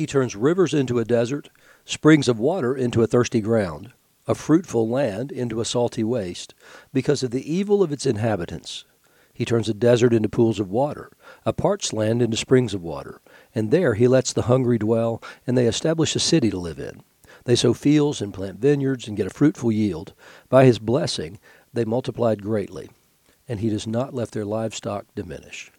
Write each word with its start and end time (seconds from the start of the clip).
He 0.00 0.06
turns 0.06 0.34
rivers 0.34 0.72
into 0.72 0.98
a 0.98 1.04
desert, 1.04 1.50
springs 1.84 2.26
of 2.26 2.38
water 2.38 2.74
into 2.74 3.02
a 3.02 3.06
thirsty 3.06 3.42
ground, 3.42 3.92
a 4.26 4.34
fruitful 4.34 4.88
land 4.88 5.30
into 5.30 5.60
a 5.60 5.66
salty 5.66 6.02
waste, 6.02 6.54
because 6.90 7.22
of 7.22 7.32
the 7.32 7.52
evil 7.52 7.82
of 7.82 7.92
its 7.92 8.06
inhabitants. 8.06 8.86
He 9.34 9.44
turns 9.44 9.68
a 9.68 9.74
desert 9.74 10.14
into 10.14 10.30
pools 10.30 10.58
of 10.58 10.70
water, 10.70 11.10
a 11.44 11.52
parched 11.52 11.92
land 11.92 12.22
into 12.22 12.38
springs 12.38 12.72
of 12.72 12.82
water, 12.82 13.20
and 13.54 13.70
there 13.70 13.92
he 13.92 14.08
lets 14.08 14.32
the 14.32 14.44
hungry 14.48 14.78
dwell, 14.78 15.22
and 15.46 15.54
they 15.54 15.66
establish 15.66 16.16
a 16.16 16.18
city 16.18 16.48
to 16.48 16.58
live 16.58 16.78
in. 16.78 17.02
They 17.44 17.54
sow 17.54 17.74
fields 17.74 18.22
and 18.22 18.32
plant 18.32 18.58
vineyards 18.58 19.06
and 19.06 19.18
get 19.18 19.26
a 19.26 19.28
fruitful 19.28 19.70
yield. 19.70 20.14
By 20.48 20.64
his 20.64 20.78
blessing, 20.78 21.38
they 21.74 21.84
multiplied 21.84 22.42
greatly, 22.42 22.88
and 23.46 23.60
he 23.60 23.68
does 23.68 23.86
not 23.86 24.14
let 24.14 24.30
their 24.30 24.46
livestock 24.46 25.04
diminish. 25.14 25.70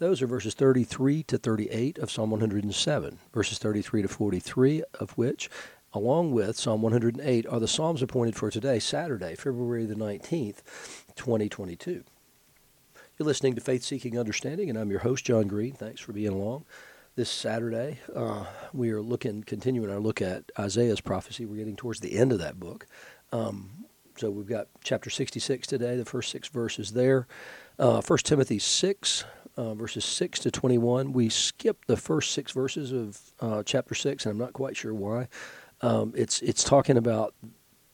Those 0.00 0.22
are 0.22 0.26
verses 0.26 0.54
33 0.54 1.24
to 1.24 1.36
38 1.36 1.98
of 1.98 2.10
Psalm 2.10 2.30
107, 2.30 3.18
verses 3.34 3.58
33 3.58 4.00
to 4.00 4.08
43 4.08 4.82
of 4.98 5.10
which, 5.10 5.50
along 5.92 6.32
with 6.32 6.56
Psalm 6.56 6.80
108, 6.80 7.46
are 7.46 7.60
the 7.60 7.68
Psalms 7.68 8.00
appointed 8.00 8.34
for 8.34 8.50
today, 8.50 8.78
Saturday, 8.78 9.34
February 9.34 9.84
the 9.84 9.94
19th, 9.94 10.62
2022. 11.16 12.02
You're 13.18 13.26
listening 13.26 13.54
to 13.56 13.60
Faith 13.60 13.82
Seeking 13.82 14.18
Understanding, 14.18 14.70
and 14.70 14.78
I'm 14.78 14.90
your 14.90 15.00
host, 15.00 15.26
John 15.26 15.48
Green. 15.48 15.74
Thanks 15.74 16.00
for 16.00 16.14
being 16.14 16.32
along. 16.32 16.64
This 17.16 17.28
Saturday, 17.28 17.98
uh, 18.16 18.46
we 18.72 18.92
are 18.92 19.02
looking, 19.02 19.42
continuing 19.42 19.90
our 19.90 20.00
look 20.00 20.22
at 20.22 20.44
Isaiah's 20.58 21.02
prophecy. 21.02 21.44
We're 21.44 21.58
getting 21.58 21.76
towards 21.76 22.00
the 22.00 22.16
end 22.16 22.32
of 22.32 22.38
that 22.38 22.58
book. 22.58 22.86
Um, 23.32 23.84
so 24.16 24.30
we've 24.30 24.46
got 24.46 24.68
chapter 24.82 25.10
66 25.10 25.66
today, 25.66 25.96
the 25.96 26.04
first 26.04 26.30
six 26.30 26.48
verses 26.48 26.92
there. 26.92 27.26
Uh, 27.80 28.02
1 28.02 28.18
Timothy 28.18 28.58
6, 28.58 29.24
uh, 29.56 29.72
verses 29.72 30.04
6 30.04 30.40
to 30.40 30.50
21. 30.50 31.14
We 31.14 31.30
skipped 31.30 31.86
the 31.86 31.96
first 31.96 32.32
six 32.32 32.52
verses 32.52 32.92
of 32.92 33.18
uh, 33.40 33.62
chapter 33.64 33.94
6, 33.94 34.26
and 34.26 34.32
I'm 34.32 34.38
not 34.38 34.52
quite 34.52 34.76
sure 34.76 34.92
why. 34.92 35.28
Um, 35.80 36.12
it's, 36.14 36.42
it's 36.42 36.62
talking 36.62 36.98
about 36.98 37.34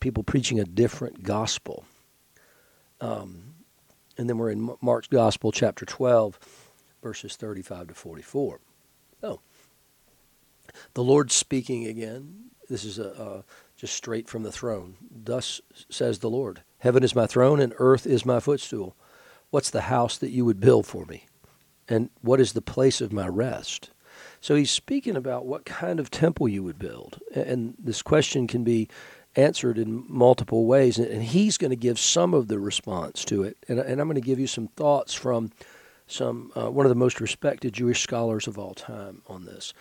people 0.01 0.25
preaching 0.25 0.59
a 0.59 0.65
different 0.65 1.23
gospel. 1.23 1.85
Um, 3.01 3.55
and 4.19 4.29
then 4.29 4.39
we're 4.39 4.51
in 4.51 4.75
Mark's 4.81 5.07
Gospel, 5.07 5.53
chapter 5.53 5.85
12, 5.87 6.37
verses 7.01 7.37
35 7.37 7.87
to 7.87 7.95
44. 7.95 8.59
Oh, 9.23 9.39
the 10.95 11.05
Lord 11.05 11.31
speaking 11.31 11.87
again. 11.87 12.51
This 12.69 12.85
is 12.85 12.99
a, 12.99 13.11
a, 13.11 13.45
just 13.77 13.95
straight 13.95 14.29
from 14.29 14.43
the 14.43 14.51
throne. 14.51 14.97
Thus 15.09 15.61
says 15.89 16.19
the 16.19 16.31
Lord 16.31 16.63
Heaven 16.79 17.05
is 17.05 17.15
my 17.15 17.29
throne, 17.29 17.61
and 17.61 17.73
earth 17.79 18.05
is 18.05 18.27
my 18.27 18.41
footstool. 18.41 18.97
What's 19.51 19.71
the 19.71 19.83
house 19.83 20.19
that 20.19 20.31
you 20.31 20.45
would 20.45 20.61
build 20.61 20.87
for 20.87 21.05
me? 21.07 21.27
And 21.89 22.11
what 22.21 22.41
is 22.41 22.53
the 22.53 22.63
place 22.63 23.01
of 23.01 23.13
my 23.13 23.29
rest? 23.29 23.91
So 24.41 24.55
he's 24.55 24.71
speaking 24.71 25.17
about 25.17 25.47
what 25.47 25.65
kind 25.65 26.01
of 26.01 26.11
temple 26.11 26.49
you 26.49 26.63
would 26.63 26.79
build. 26.79 27.21
And 27.35 27.75
this 27.79 28.03
question 28.03 28.47
can 28.47 28.65
be 28.65 28.89
answered 29.35 29.79
in 29.79 30.05
multiple 30.09 30.67
ways. 30.67 30.99
And 30.99 31.23
he's 31.23 31.59
going 31.59 31.71
to 31.71 31.77
give 31.77 31.99
some 31.99 32.35
of 32.35 32.49
the 32.49 32.59
response 32.59 33.25
to 33.27 33.43
it. 33.43 33.57
And, 33.69 33.81
I'm 33.81 34.09
going 34.09 34.15
to 34.15 34.21
give 34.21 34.39
you 34.41 34.47
some 34.47 34.69
thoughts 34.69 35.15
from 35.15 35.53
some 36.07 36.53
uh, 36.57 36.71
one 36.71 36.87
of 36.87 36.91
the 36.91 36.95
most 36.95 37.21
respected 37.21 37.73
Jewish 37.73 38.01
scholars 38.01 38.47
of 38.47 38.59
all 38.59 38.75
time 38.75 39.23
on 39.27 39.45
this. 39.45 39.75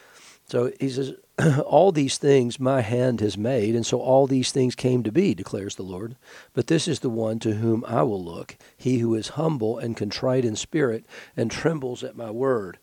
So 0.47 0.71
he 0.79 0.89
says, 0.89 1.13
All 1.65 1.91
these 1.91 2.17
things 2.17 2.59
my 2.59 2.81
hand 2.81 3.19
has 3.21 3.37
made, 3.37 3.75
and 3.75 3.85
so 3.85 3.99
all 3.99 4.27
these 4.27 4.51
things 4.51 4.75
came 4.75 5.03
to 5.03 5.11
be, 5.11 5.33
declares 5.33 5.75
the 5.75 5.83
Lord. 5.83 6.15
But 6.53 6.67
this 6.67 6.87
is 6.87 6.99
the 6.99 7.09
one 7.09 7.39
to 7.39 7.55
whom 7.55 7.83
I 7.87 8.03
will 8.03 8.23
look, 8.23 8.57
he 8.77 8.99
who 8.99 9.15
is 9.15 9.29
humble 9.29 9.77
and 9.77 9.97
contrite 9.97 10.45
in 10.45 10.55
spirit 10.55 11.05
and 11.35 11.51
trembles 11.51 12.03
at 12.03 12.15
my 12.15 12.31
word. 12.31 12.77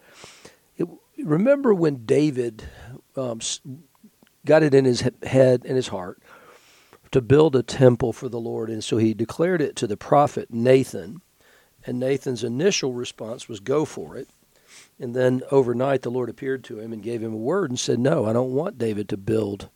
It, 0.77 0.89
remember 1.23 1.73
when 1.73 2.05
David 2.05 2.65
um, 3.17 3.41
got 4.45 4.63
it 4.63 4.75
in 4.75 4.85
his 4.85 5.01
head 5.23 5.63
and 5.65 5.77
his 5.77 5.89
heart 5.89 6.21
to 7.13 7.21
build 7.21 7.55
a 7.55 7.63
temple 7.63 8.13
for 8.13 8.29
the 8.29 8.41
Lord, 8.41 8.71
and 8.71 8.83
so 8.83 8.97
he 8.97 9.15
declared 9.15 9.61
it 9.61 9.77
to 9.77 9.87
the 9.87 9.97
prophet 9.97 10.49
Nathan. 10.51 11.21
And 11.85 11.99
Nathan's 11.99 12.45
initial 12.45 12.93
response 12.93 13.49
was, 13.49 13.61
Go 13.61 13.85
for 13.85 14.17
it. 14.17 14.29
And 14.99 15.15
then 15.15 15.43
overnight, 15.51 16.03
the 16.03 16.11
Lord 16.11 16.31
appeared 16.31 16.65
to 16.65 16.79
him 16.79 16.93
and 16.93 17.03
gave 17.03 17.23
him 17.23 17.33
a 17.33 17.39
word 17.39 17.71
and 17.71 17.79
said, 17.79 17.99
No, 17.99 18.25
I 18.25 18.33
don't 18.33 18.53
want 18.53 18.79
David 18.79 19.09
to 19.11 19.17
build 19.17 19.69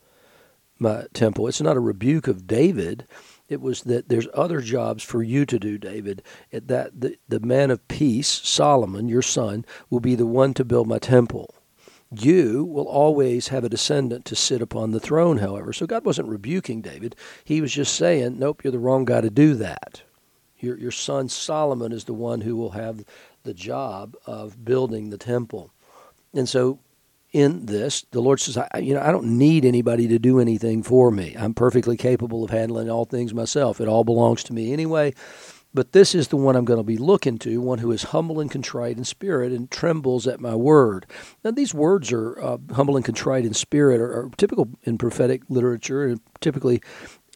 my 0.78 1.06
temple. 1.12 1.48
It's 1.48 1.60
not 1.60 1.76
a 1.76 1.80
rebuke 1.80 2.28
of 2.28 2.46
David. 2.46 3.06
It 3.48 3.60
was 3.60 3.82
that 3.82 4.08
there's 4.08 4.28
other 4.34 4.60
jobs 4.60 5.02
for 5.02 5.22
you 5.22 5.46
to 5.46 5.58
do, 5.58 5.78
David. 5.78 6.22
That 6.50 7.00
the, 7.00 7.16
the 7.28 7.40
man 7.40 7.70
of 7.70 7.86
peace, 7.88 8.28
Solomon, 8.28 9.08
your 9.08 9.22
son, 9.22 9.64
will 9.88 10.00
be 10.00 10.14
the 10.14 10.26
one 10.26 10.54
to 10.54 10.64
build 10.64 10.88
my 10.88 10.98
temple. 10.98 11.54
You 12.10 12.64
will 12.64 12.86
always 12.86 13.48
have 13.48 13.64
a 13.64 13.68
descendant 13.68 14.24
to 14.26 14.36
sit 14.36 14.62
upon 14.62 14.92
the 14.92 15.00
throne, 15.00 15.38
however. 15.38 15.72
So 15.72 15.86
God 15.86 16.04
wasn't 16.04 16.28
rebuking 16.28 16.80
David. 16.80 17.16
He 17.44 17.60
was 17.60 17.72
just 17.72 17.94
saying, 17.94 18.38
Nope, 18.38 18.62
you're 18.62 18.72
the 18.72 18.78
wrong 18.78 19.04
guy 19.04 19.20
to 19.20 19.30
do 19.30 19.54
that. 19.54 20.02
Your, 20.58 20.78
your 20.78 20.90
son 20.90 21.28
Solomon 21.28 21.92
is 21.92 22.04
the 22.04 22.14
one 22.14 22.40
who 22.40 22.56
will 22.56 22.70
have 22.70 23.04
the 23.46 23.54
job 23.54 24.16
of 24.26 24.64
building 24.64 25.10
the 25.10 25.18
temple. 25.18 25.72
And 26.34 26.48
so 26.48 26.80
in 27.32 27.66
this, 27.66 28.04
the 28.10 28.20
Lord 28.20 28.40
says, 28.40 28.56
I, 28.56 28.78
you 28.78 28.94
know, 28.94 29.00
I 29.00 29.12
don't 29.12 29.38
need 29.38 29.64
anybody 29.64 30.08
to 30.08 30.18
do 30.18 30.38
anything 30.40 30.82
for 30.82 31.10
me. 31.10 31.34
I'm 31.38 31.54
perfectly 31.54 31.96
capable 31.96 32.44
of 32.44 32.50
handling 32.50 32.90
all 32.90 33.04
things 33.04 33.32
myself. 33.32 33.80
It 33.80 33.88
all 33.88 34.04
belongs 34.04 34.44
to 34.44 34.52
me 34.52 34.72
anyway. 34.72 35.14
But 35.74 35.92
this 35.92 36.14
is 36.14 36.28
the 36.28 36.38
one 36.38 36.56
I'm 36.56 36.64
going 36.64 36.78
to 36.78 36.84
be 36.84 36.96
looking 36.96 37.38
to, 37.40 37.60
one 37.60 37.80
who 37.80 37.92
is 37.92 38.04
humble 38.04 38.40
and 38.40 38.50
contrite 38.50 38.96
in 38.96 39.04
spirit 39.04 39.52
and 39.52 39.70
trembles 39.70 40.26
at 40.26 40.40
my 40.40 40.54
word. 40.54 41.04
Now, 41.44 41.50
these 41.50 41.74
words 41.74 42.10
are 42.12 42.40
uh, 42.40 42.56
humble 42.72 42.96
and 42.96 43.04
contrite 43.04 43.44
in 43.44 43.52
spirit 43.52 44.00
are, 44.00 44.20
are, 44.20 44.30
typical 44.38 44.70
in 44.84 44.96
prophetic 44.96 45.42
literature 45.50 46.06
and 46.06 46.20
typically, 46.40 46.80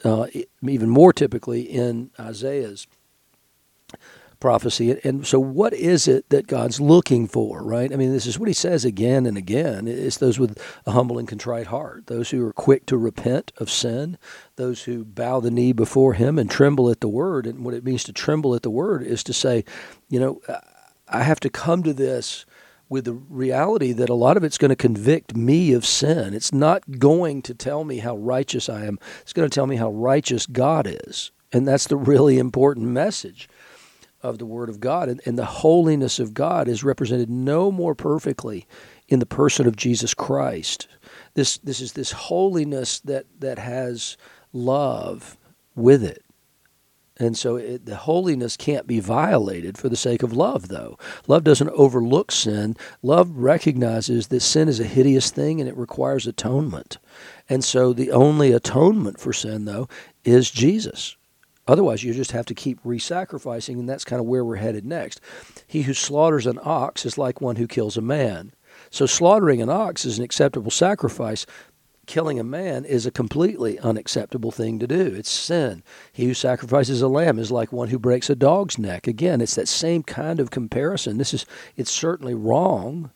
uh, 0.05 0.29
even 0.63 0.89
more 0.89 1.13
typically, 1.13 1.61
in 1.61 2.11
Isaiah's 2.19 2.87
prophecy. 4.41 4.99
And 5.05 5.27
so, 5.27 5.39
what 5.39 5.73
is 5.73 6.09
it 6.09 6.29
that 6.31 6.47
God's 6.47 6.81
looking 6.81 7.29
for, 7.29 7.63
right? 7.63 7.93
I 7.93 7.97
mean, 7.97 8.13
this 8.13 8.27
is 8.27 8.39
what 8.39 8.49
he 8.49 8.55
says 8.55 8.85
again 8.85 9.27
and 9.27 9.37
again. 9.37 9.87
It's 9.87 10.17
those 10.17 10.39
with 10.39 10.61
a 10.87 10.93
humble 10.93 11.19
and 11.19 11.29
contrite 11.29 11.69
heart, 11.69 12.07
those 12.07 12.31
who 12.31 12.45
are 12.47 12.53
quick 12.53 12.87
to 12.87 12.97
repent 12.97 13.53
of 13.59 13.71
sin, 13.71 14.19
those 14.57 14.85
who 14.85 15.05
bow 15.05 15.41
the 15.41 15.51
knee 15.51 15.73
before 15.73 16.15
him 16.15 16.39
and 16.39 16.51
tremble 16.51 16.91
at 16.91 17.01
the 17.01 17.09
word. 17.09 17.47
And 17.47 17.65
what 17.65 17.75
it 17.75 17.85
means 17.85 18.05
to 18.05 18.13
tremble 18.13 18.55
at 18.55 18.63
the 18.63 18.71
word 18.71 19.03
is 19.03 19.23
to 19.25 19.33
say, 19.33 19.65
you 20.09 20.19
know, 20.19 20.41
I 21.09 21.23
have 21.23 21.41
to 21.41 21.51
come 21.51 21.83
to 21.83 21.93
this 21.93 22.47
with 22.89 23.05
the 23.05 23.13
reality 23.13 23.93
that 23.93 24.09
a 24.09 24.15
lot 24.15 24.37
of 24.37 24.43
it's 24.43 24.59
going 24.59 24.71
to 24.71 24.77
convict 24.77 25.37
me 25.37 25.73
of 25.73 25.87
sin. 25.87 26.35
It's 26.35 26.53
not 26.53 26.99
going 26.99 27.41
to 27.43 27.55
tell 27.55 27.85
me 27.85 27.99
how 27.99 28.17
righteous 28.17 28.69
I 28.69 28.85
am. 28.85 28.99
It's 29.23 29.33
going 29.33 29.49
to 29.49 29.55
tell 29.55 29.69
me 29.69 29.77
how 29.77 29.91
righteous 29.91 30.47
God 30.47 30.89
is. 31.07 31.31
And 31.53 31.67
that's 31.67 31.87
the 31.87 31.97
really 31.97 32.39
important 32.39 32.87
message 32.87 33.49
of 34.23 34.39
the 34.39 34.47
Word 34.47 34.69
of 34.69 34.81
God. 34.81 35.09
And, 35.09 35.21
and 35.25 35.39
the 35.39 35.45
holiness 35.45 36.19
of 36.19 36.35
God 36.35 36.69
is 36.69 36.85
represented 36.85 37.31
no 37.31 37.71
more 37.71 37.95
perfectly 37.95 38.67
in 39.09 39.19
the 39.19 39.27
person 39.27 39.67
of 39.67 39.77
Jesus 39.77 40.15
Christ. 40.15 40.89
This, 41.35 41.59
this 41.59 41.81
is 41.81 41.93
this 41.93 42.13
holiness 42.13 43.01
that, 43.01 43.27
that 43.41 43.59
has 43.59 44.17
love 44.53 45.37
with 45.75 46.05
it. 46.05 46.25
And 47.21 47.37
so 47.37 47.57
it, 47.57 47.85
the 47.85 47.97
holiness 47.97 48.57
can't 48.57 48.87
be 48.87 48.99
violated 48.99 49.77
for 49.77 49.91
the 49.91 49.97
sake 49.97 50.23
of 50.23 50.33
love, 50.33 50.69
though. 50.69 50.99
Love 51.29 51.45
doesn't 51.45 51.69
overlook 51.71 52.33
sin. 52.33 52.77
Love 53.03 53.31
recognizes 53.31 54.29
that 54.29 54.41
sin 54.41 54.69
is 54.69 54.81
a 54.81 54.85
hideous 54.85 55.31
thing 55.31 55.61
and 55.61 55.69
it 55.69 55.77
requires 55.77 56.27
atonement. 56.27 56.97
And 57.47 57.63
so 57.63 57.93
the 57.93 58.11
only 58.11 58.53
atonement 58.53 59.21
for 59.21 59.35
sin, 59.35 59.67
though, 59.67 59.87
is 60.25 60.51
Jesus. 60.51 61.17
Otherwise, 61.71 62.03
you 62.03 62.13
just 62.13 62.33
have 62.33 62.47
to 62.47 62.55
keep 62.55 62.81
re 62.83 62.99
sacrificing, 62.99 63.79
and 63.79 63.89
that's 63.89 64.05
kind 64.05 64.19
of 64.19 64.27
where 64.27 64.45
we're 64.45 64.57
headed 64.57 64.85
next. 64.85 65.21
He 65.69 65.83
who 65.83 65.95
slaughters 65.95 66.45
an 66.45 66.59
ox 66.65 67.07
is 67.07 67.17
like 67.17 67.41
one 67.41 67.57
who 67.57 67.69
kills 67.69 67.97
a 67.97 68.03
man. 68.03 68.53
So, 68.91 69.07
slaughtering 69.07 69.63
an 69.63 69.69
ox 69.69 70.05
is 70.05 70.19
an 70.19 70.25
acceptable 70.25 70.73
sacrifice. 70.73 71.47
Killing 72.07 72.41
a 72.41 72.45
man 72.45 72.85
is 72.85 73.07
a 73.07 73.13
completely 73.13 73.79
unacceptable 73.79 74.51
thing 74.51 74.81
to 74.81 74.89
do. 74.89 75.15
It's 75.15 75.31
sin. 75.31 75.85
He 76.13 76.25
who 76.25 76.35
sacrifices 76.35 77.03
a 77.03 77.09
lamb 77.09 77.39
is 77.39 77.53
like 77.53 77.71
one 77.71 77.91
who 77.91 78.01
breaks 78.01 78.29
a 78.29 78.35
dog's 78.35 78.77
neck. 78.77 79.07
Again, 79.07 79.41
it's 79.41 79.55
that 79.55 79.69
same 79.69 80.03
kind 80.03 80.41
of 80.41 80.51
comparison. 80.51 81.19
This 81.19 81.33
is 81.33 81.47
it's 81.77 81.93
certainly 81.93 82.35
wrong 82.35 83.13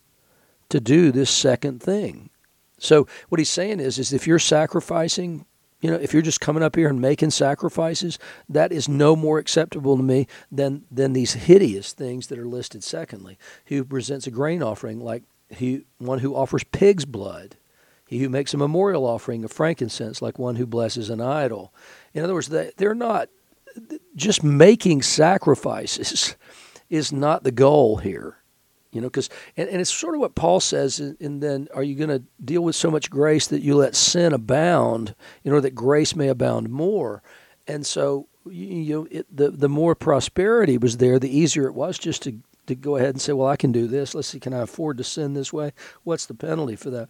to 0.68 0.78
do 0.78 1.10
this 1.10 1.30
second 1.30 1.82
thing. 1.82 2.30
So 2.78 3.08
what 3.30 3.40
he's 3.40 3.50
saying 3.50 3.80
is 3.80 3.98
is 3.98 4.12
if 4.12 4.28
you're 4.28 4.38
sacrificing 4.38 5.44
you 5.84 5.90
know, 5.90 5.96
if 5.96 6.14
you're 6.14 6.22
just 6.22 6.40
coming 6.40 6.62
up 6.62 6.76
here 6.76 6.88
and 6.88 6.98
making 6.98 7.28
sacrifices, 7.28 8.18
that 8.48 8.72
is 8.72 8.88
no 8.88 9.14
more 9.14 9.38
acceptable 9.38 9.98
to 9.98 10.02
me 10.02 10.26
than 10.50 10.86
than 10.90 11.12
these 11.12 11.34
hideous 11.34 11.92
things 11.92 12.28
that 12.28 12.38
are 12.38 12.48
listed. 12.48 12.82
Secondly, 12.82 13.36
who 13.66 13.84
presents 13.84 14.26
a 14.26 14.30
grain 14.30 14.62
offering 14.62 14.98
like 14.98 15.24
he 15.50 15.84
one 15.98 16.20
who 16.20 16.34
offers 16.34 16.64
pig's 16.64 17.04
blood, 17.04 17.56
he 18.08 18.20
who 18.20 18.30
makes 18.30 18.54
a 18.54 18.56
memorial 18.56 19.04
offering 19.04 19.44
of 19.44 19.52
frankincense 19.52 20.22
like 20.22 20.38
one 20.38 20.56
who 20.56 20.64
blesses 20.64 21.10
an 21.10 21.20
idol. 21.20 21.74
In 22.14 22.24
other 22.24 22.32
words, 22.32 22.48
they, 22.48 22.72
they're 22.78 22.94
not 22.94 23.28
just 24.16 24.42
making 24.42 25.02
sacrifices 25.02 26.34
is 26.88 27.12
not 27.12 27.44
the 27.44 27.52
goal 27.52 27.98
here 27.98 28.38
You 28.94 29.00
know, 29.00 29.08
because 29.08 29.28
and, 29.56 29.68
and 29.68 29.80
it's 29.80 29.92
sort 29.92 30.14
of 30.14 30.20
what 30.20 30.34
Paul 30.34 30.60
says. 30.60 31.00
And, 31.00 31.42
then, 31.42 31.68
are 31.74 31.82
you 31.82 31.94
going 31.96 32.08
to 32.10 32.22
deal 32.42 32.62
with 32.62 32.76
so 32.76 32.90
much 32.90 33.10
grace 33.10 33.46
that 33.48 33.60
you 33.60 33.76
let 33.76 33.94
sin 33.94 34.32
abound, 34.32 35.14
in 35.42 35.52
order 35.52 35.62
that 35.62 35.74
grace 35.74 36.16
may 36.16 36.28
abound 36.28 36.70
more? 36.70 37.22
And 37.66 37.84
so, 37.84 38.28
you, 38.46 38.66
you 38.66 38.94
know, 38.94 39.08
it, 39.10 39.26
the 39.36 39.50
the 39.50 39.68
more 39.68 39.94
prosperity 39.94 40.78
was 40.78 40.98
there, 40.98 41.18
the 41.18 41.36
easier 41.36 41.66
it 41.66 41.74
was 41.74 41.98
just 41.98 42.22
to 42.22 42.38
to 42.66 42.74
go 42.74 42.96
ahead 42.96 43.10
and 43.10 43.20
say, 43.20 43.32
well, 43.32 43.48
I 43.48 43.56
can 43.56 43.72
do 43.72 43.86
this. 43.86 44.14
Let's 44.14 44.28
see, 44.28 44.40
can 44.40 44.54
I 44.54 44.60
afford 44.60 44.98
to 44.98 45.04
sin 45.04 45.34
this 45.34 45.52
way? 45.52 45.72
What's 46.02 46.26
the 46.26 46.34
penalty 46.34 46.76
for 46.76 46.90
that? 46.90 47.08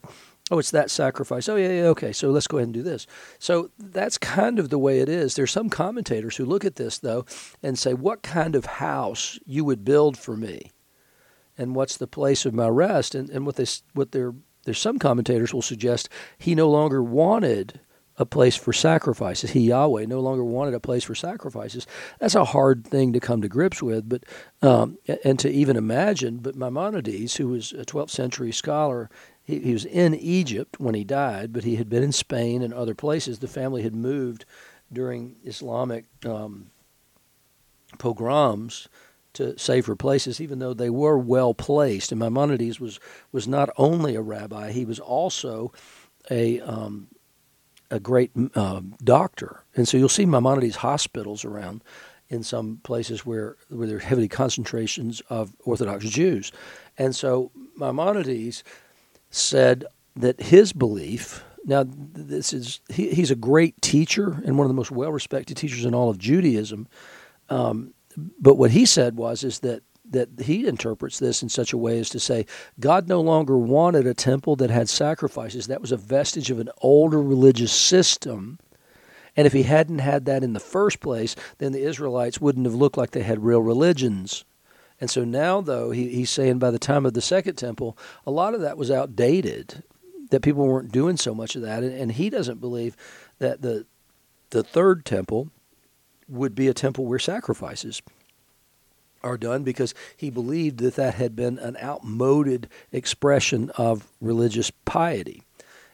Oh, 0.51 0.59
it's 0.59 0.73
that 0.73 0.91
sacrifice. 0.91 1.49
Oh, 1.49 1.57
yeah, 1.57 1.69
yeah, 1.69 1.83
okay. 1.85 2.13
So 2.13 2.31
let's 2.31 2.47
go 2.47 2.59
ahead 2.59 2.67
and 2.67 2.75
do 2.75 2.83
this. 2.83 3.07
So 3.39 3.71
that's 3.79 4.19
kind 4.19 4.59
of 4.59 4.69
the 4.69 4.79
way 4.79 5.01
it 5.01 5.09
is. 5.09 5.35
There's 5.35 5.53
some 5.53 5.71
commentators 5.71 6.37
who 6.37 6.45
look 6.45 6.65
at 6.65 6.77
this, 6.77 6.99
though, 6.99 7.25
and 7.63 7.79
say, 7.79 7.95
what 7.95 8.23
kind 8.23 8.55
of 8.55 8.67
house 8.67 9.39
you 9.47 9.65
would 9.65 9.85
build 9.85 10.19
for 10.19 10.37
me? 10.37 10.71
And 11.57 11.75
what's 11.75 11.97
the 11.97 12.07
place 12.07 12.45
of 12.47 12.55
my 12.55 12.69
rest? 12.69 13.15
And, 13.15 13.31
and 13.31 13.47
what, 13.47 13.57
they, 13.57 13.67
what 13.93 14.13
they're, 14.13 14.35
there's 14.65 14.79
some 14.79 14.99
commentators 14.99 15.55
will 15.55 15.63
suggest 15.63 16.09
he 16.39 16.55
no 16.55 16.69
longer 16.69 17.03
wanted 17.03 17.81
a 18.17 18.25
place 18.25 18.55
for 18.55 18.73
sacrifices. 18.73 19.51
He, 19.51 19.61
Yahweh, 19.69 20.07
no 20.07 20.21
longer 20.21 20.45
wanted 20.45 20.75
a 20.75 20.81
place 20.81 21.05
for 21.05 21.15
sacrifices. 21.15 21.87
That's 22.21 22.35
a 22.35 22.45
hard 22.45 22.87
thing 22.87 23.13
to 23.13 23.21
come 23.21 23.43
to 23.43 23.49
grips 23.49 23.83
with, 23.83 24.09
but 24.09 24.25
um, 24.63 24.99
and 25.25 25.39
to 25.41 25.51
even 25.51 25.77
imagine. 25.77 26.39
But 26.39 26.55
Maimonides, 26.55 27.37
who 27.37 27.49
was 27.49 27.73
a 27.73 27.85
12th 27.85 28.11
century 28.11 28.53
scholar, 28.53 29.11
he, 29.43 29.59
he 29.61 29.73
was 29.73 29.85
in 29.85 30.15
Egypt 30.15 30.79
when 30.79 30.95
he 30.95 31.05
died, 31.05 31.53
but 31.53 31.65
he 31.65 31.77
had 31.77 31.89
been 31.89 32.05
in 32.05 32.13
Spain 32.13 32.63
and 32.63 32.73
other 32.73 32.95
places. 32.95 33.41
The 33.41 33.49
family 33.49 33.83
had 33.83 33.97
moved 33.97 34.45
during 34.93 35.37
Islamic 35.45 36.05
um, 36.25 36.71
pogroms 37.99 38.89
to 39.35 39.59
safer 39.59 39.95
places, 39.95 40.41
even 40.41 40.59
though 40.59 40.75
they 40.75 40.91
were 40.91 41.19
well 41.19 41.55
placed. 41.55 42.13
And 42.13 42.19
Maimonides 42.19 42.81
was 42.81 42.99
was 43.33 43.47
not 43.47 43.71
only 43.77 44.15
a 44.15 44.23
rabbi; 44.23 44.73
he 44.73 44.85
was 44.85 44.99
also 44.99 45.73
a 46.31 46.61
um, 46.61 47.09
a 47.91 48.01
great 48.01 48.33
uh, 48.55 48.81
doctor. 49.03 49.65
And 49.77 49.87
so 49.87 49.97
you'll 49.97 50.09
see 50.09 50.27
Maimonides 50.27 50.77
hospitals 50.77 51.45
around 51.45 51.83
in 52.29 52.43
some 52.43 52.81
places 52.83 53.25
where 53.25 53.57
where 53.69 53.87
there 53.87 53.97
are 53.99 54.01
heavy 54.01 54.29
concentrations 54.29 55.21
of 55.29 55.55
Orthodox 55.65 56.05
Jews. 56.09 56.53
And 56.99 57.15
so 57.15 57.51
Maimonides 57.77 58.65
said 59.31 59.85
that 60.17 60.41
his 60.41 60.73
belief 60.73 61.45
now 61.65 61.85
this 61.87 62.53
is 62.53 62.81
he, 62.89 63.15
he's 63.15 63.31
a 63.31 63.37
great 63.37 63.81
teacher 63.81 64.43
and 64.45 64.59
one 64.59 64.65
of 64.65 64.69
the 64.69 64.75
most 64.75 64.91
well 64.91 65.13
respected 65.13 65.57
teachers 65.57 65.85
in 65.85 65.95
all 65.95 66.11
of 66.11 66.19
Judaism. 66.19 66.89
Um, 67.49 67.95
but 68.17 68.57
what 68.57 68.71
he 68.71 68.87
said 68.87 69.17
was 69.17 69.45
is 69.45 69.61
that 69.61 69.83
that 70.11 70.29
he 70.41 70.67
interprets 70.67 71.19
this 71.19 71.43
in 71.43 71.49
such 71.49 71.73
a 71.73 71.79
way 71.79 71.99
as 71.99 72.11
to 72.11 72.21
say 72.21 72.47
God 72.79 73.09
no 73.09 73.21
longer 73.21 73.57
wanted 73.57 74.07
a 74.07 74.15
temple 74.15 74.55
that 74.57 74.71
had 74.71 74.89
sacrifices. 74.89 75.67
That 75.67 75.81
was 75.81 75.93
a 75.93 75.97
vestige 75.97 76.51
of 76.51 76.61
an 76.61 76.71
older 76.83 77.21
religious 77.23 77.73
system. 77.73 78.59
And 79.37 79.47
if 79.47 79.53
he 79.53 79.65
hadn't 79.65 79.99
had 79.99 80.27
that 80.27 80.45
in 80.45 80.53
the 80.53 80.61
first 80.61 81.01
place, 81.01 81.35
then 81.59 81.73
the 81.73 81.83
Israelites 81.83 82.41
wouldn't 82.41 82.67
have 82.67 82.75
looked 82.75 82.97
like 82.97 83.11
they 83.11 83.23
had 83.23 83.45
real 83.45 83.63
religions. 83.63 84.45
And 85.01 85.11
so 85.11 85.25
now, 85.25 85.61
though, 85.61 85.91
he, 85.91 86.09
he's 86.09 86.31
saying 86.31 86.59
by 86.59 86.71
the 86.71 86.79
time 86.79 87.05
of 87.05 87.15
the 87.15 87.21
second 87.21 87.57
temple, 87.57 87.99
a 88.27 88.31
lot 88.31 88.55
of 88.55 88.61
that 88.61 88.79
was 88.79 88.91
outdated, 88.91 89.83
that 90.31 90.41
people 90.41 90.67
weren't 90.67 90.93
doing 90.93 91.17
so 91.17 91.35
much 91.35 91.57
of 91.57 91.63
that. 91.63 91.83
And, 91.83 91.93
and 91.93 92.13
he 92.13 92.31
doesn't 92.31 92.61
believe 92.61 92.97
that 93.39 93.63
the, 93.63 93.87
the 94.51 94.63
third 94.63 95.05
temple 95.05 95.51
would 96.29 96.55
be 96.55 96.69
a 96.69 96.75
temple 96.75 97.05
where 97.07 97.19
sacrifices 97.19 98.03
are 99.23 99.39
done 99.39 99.65
because 99.65 99.95
he 100.17 100.31
believed 100.31 100.79
that 100.79 100.97
that 100.97 101.15
had 101.15 101.35
been 101.35 101.59
an 101.59 101.77
outmoded 101.83 102.69
expression 102.93 103.71
of 103.71 104.07
religious 104.21 104.71
piety. 104.71 105.43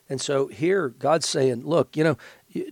And 0.09 0.21
so 0.21 0.49
here, 0.49 0.88
God's 0.88 1.29
saying, 1.29 1.65
look, 1.65 1.97
you 1.97 2.03
know, 2.03 2.19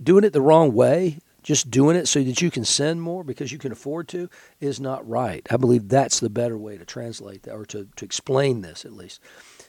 doing 0.03 0.25
it 0.25 0.33
the 0.33 0.41
wrong 0.41 0.73
way, 0.73 1.19
just 1.45 1.71
doing 1.71 1.97
it 1.97 2.09
so 2.09 2.23
that 2.23 2.43
you 2.43 2.51
can 2.51 2.65
sin 2.65 3.01
more 3.01 3.23
because 3.23 3.53
you 3.53 3.59
can 3.59 3.71
afford 3.71 4.09
to, 4.09 4.29
is 4.61 4.81
not 4.81 5.09
right. 5.09 5.47
I 5.49 5.57
believe 5.57 5.89
that's 5.89 6.19
the 6.19 6.29
better 6.29 6.59
way 6.59 6.77
to 6.77 6.85
translate 6.85 7.45
that 7.45 7.55
or 7.55 7.65
to, 7.67 7.89
to 7.95 8.05
explain 8.05 8.61
this 8.61 8.85
at 8.85 8.93
least. 8.93 9.21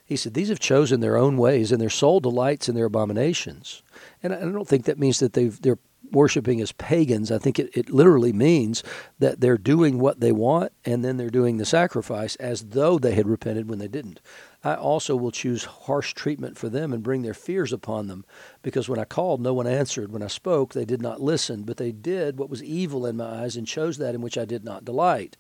He 0.04 0.16
said, 0.16 0.34
These 0.34 0.50
have 0.50 0.60
chosen 0.60 1.00
their 1.02 1.16
own 1.16 1.38
ways, 1.38 1.72
and 1.72 1.80
their 1.80 1.92
soul 1.92 2.20
delights 2.20 2.68
in 2.68 2.74
their 2.74 2.86
abominations. 2.86 3.84
And 4.24 4.34
I 4.34 4.40
don't 4.40 4.68
think 4.68 4.86
that 4.86 4.98
means 4.98 5.20
that 5.20 5.34
they've, 5.34 5.62
they're 5.62 5.78
worshiping 6.12 6.62
as 6.62 6.72
pagans. 6.74 7.32
I 7.32 7.38
think 7.38 7.60
it, 7.60 7.70
it 7.74 7.90
literally 7.90 8.34
means 8.34 8.84
that 9.20 9.42
they're 9.42 9.58
doing 9.58 10.00
what 10.00 10.20
they 10.20 10.32
want 10.32 10.72
and 10.86 11.04
then 11.04 11.18
they're 11.18 11.30
doing 11.30 11.58
the 11.58 11.66
sacrifice 11.66 12.36
as 12.38 12.70
though 12.70 13.00
they 13.00 13.14
had 13.14 13.28
repented 13.28 13.70
when 13.70 13.80
they 13.80 13.88
didn't. 13.88 14.20
I 14.64 14.76
also 14.76 15.16
will 15.16 15.32
choose 15.32 15.64
harsh 15.64 16.14
treatment 16.14 16.58
for 16.58 16.68
them 16.68 16.92
and 16.92 17.02
bring 17.02 17.22
their 17.22 17.34
fears 17.34 17.72
upon 17.72 18.08
them, 18.08 18.26
because 18.62 18.90
when 18.90 19.00
I 19.00 19.06
called, 19.06 19.40
no 19.40 19.54
one 19.54 19.68
answered. 19.68 20.12
When 20.12 20.22
I 20.22 20.28
spoke, 20.28 20.74
they 20.74 20.86
did 20.86 21.02
not 21.02 21.22
listen, 21.22 21.64
but 21.64 21.78
they 21.78 21.94
did 21.94 22.38
what 22.38 22.50
was 22.50 22.62
evil 22.62 23.06
in 23.06 23.16
my 23.16 23.44
eyes 23.44 23.56
and 23.56 23.66
chose 23.66 23.98
that 24.00 24.16
in 24.16 24.22
which 24.22 24.38
I 24.38 24.46
did 24.46 24.66
not 24.66 24.84
delight. 24.84 25.38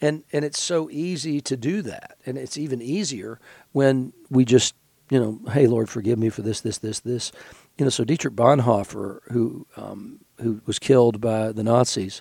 And 0.00 0.24
and 0.32 0.44
it's 0.44 0.60
so 0.60 0.88
easy 0.90 1.40
to 1.42 1.56
do 1.56 1.82
that, 1.82 2.16
and 2.26 2.38
it's 2.38 2.56
even 2.56 2.80
easier 2.80 3.38
when 3.72 4.14
we 4.30 4.44
just 4.44 4.74
you 5.10 5.18
know, 5.18 5.40
hey 5.52 5.66
Lord, 5.66 5.90
forgive 5.90 6.18
me 6.18 6.28
for 6.30 6.42
this, 6.42 6.60
this, 6.60 6.78
this, 6.78 7.00
this 7.00 7.32
you 7.80 7.86
know, 7.86 7.90
so 7.90 8.04
Dietrich 8.04 8.34
Bonhoeffer, 8.34 9.20
who 9.32 9.66
um, 9.74 10.20
who 10.38 10.60
was 10.66 10.78
killed 10.78 11.18
by 11.18 11.50
the 11.50 11.64
Nazis 11.64 12.20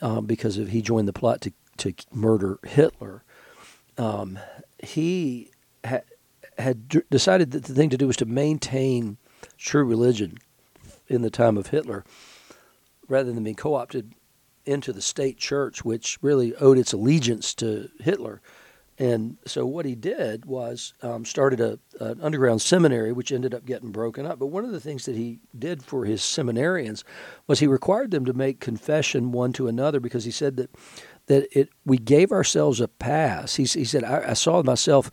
um, 0.00 0.24
because 0.24 0.56
of 0.56 0.68
he 0.68 0.80
joined 0.80 1.06
the 1.06 1.12
plot 1.12 1.42
to 1.42 1.52
to 1.76 1.92
murder 2.10 2.58
Hitler, 2.66 3.22
um, 3.98 4.38
he 4.82 5.50
ha- 5.84 6.00
had 6.56 6.88
d- 6.88 7.02
decided 7.10 7.50
that 7.50 7.64
the 7.64 7.74
thing 7.74 7.90
to 7.90 7.98
do 7.98 8.06
was 8.06 8.16
to 8.16 8.24
maintain 8.24 9.18
true 9.58 9.84
religion 9.84 10.38
in 11.06 11.20
the 11.20 11.28
time 11.28 11.58
of 11.58 11.66
Hitler, 11.66 12.02
rather 13.08 13.30
than 13.30 13.44
being 13.44 13.56
co-opted 13.56 14.14
into 14.64 14.94
the 14.94 15.02
state 15.02 15.36
church, 15.36 15.84
which 15.84 16.16
really 16.22 16.56
owed 16.56 16.78
its 16.78 16.94
allegiance 16.94 17.52
to 17.56 17.90
Hitler. 18.00 18.40
And 18.98 19.36
so 19.46 19.64
what 19.64 19.86
he 19.86 19.94
did 19.94 20.44
was 20.44 20.92
um, 21.02 21.24
started 21.24 21.60
a, 21.60 21.78
an 22.00 22.20
underground 22.20 22.60
seminary, 22.60 23.12
which 23.12 23.30
ended 23.30 23.54
up 23.54 23.64
getting 23.64 23.92
broken 23.92 24.26
up. 24.26 24.40
But 24.40 24.46
one 24.46 24.64
of 24.64 24.72
the 24.72 24.80
things 24.80 25.04
that 25.04 25.14
he 25.14 25.38
did 25.56 25.84
for 25.84 26.04
his 26.04 26.20
seminarians 26.20 27.04
was 27.46 27.60
he 27.60 27.68
required 27.68 28.10
them 28.10 28.24
to 28.24 28.32
make 28.32 28.58
confession 28.58 29.30
one 29.30 29.52
to 29.52 29.68
another 29.68 30.00
because 30.00 30.24
he 30.24 30.32
said 30.32 30.56
that 30.56 30.70
that 31.26 31.46
it 31.56 31.68
we 31.84 31.98
gave 31.98 32.32
ourselves 32.32 32.80
a 32.80 32.88
pass. 32.88 33.56
He, 33.56 33.64
he 33.64 33.84
said 33.84 34.02
I, 34.02 34.30
I 34.30 34.32
saw 34.32 34.62
myself 34.62 35.10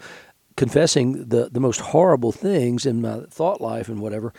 confessing 0.58 1.28
the 1.30 1.50
the 1.52 1.60
most 1.60 1.82
horrible 1.82 2.32
things 2.32 2.86
in 2.88 3.02
my 3.02 3.26
thought 3.30 3.62
life 3.62 3.88
and 3.88 4.00
whatever 4.00 4.34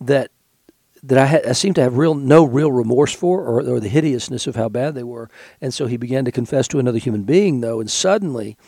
that 0.00 0.30
that 1.02 1.18
I, 1.18 1.26
had, 1.26 1.46
I 1.46 1.52
seemed 1.52 1.76
to 1.76 1.82
have 1.82 1.96
real 1.96 2.14
no 2.14 2.44
real 2.44 2.70
remorse 2.70 3.14
for, 3.14 3.42
or, 3.42 3.62
or 3.62 3.80
the 3.80 3.88
hideousness 3.88 4.46
of 4.46 4.56
how 4.56 4.68
bad 4.68 4.94
they 4.94 5.02
were. 5.02 5.30
And 5.60 5.72
so 5.72 5.86
he 5.86 5.96
began 5.96 6.24
to 6.26 6.32
confess 6.32 6.68
to 6.68 6.78
another 6.78 6.98
human 6.98 7.22
being, 7.22 7.60
though, 7.60 7.80
and 7.80 7.90
suddenly 7.90 8.58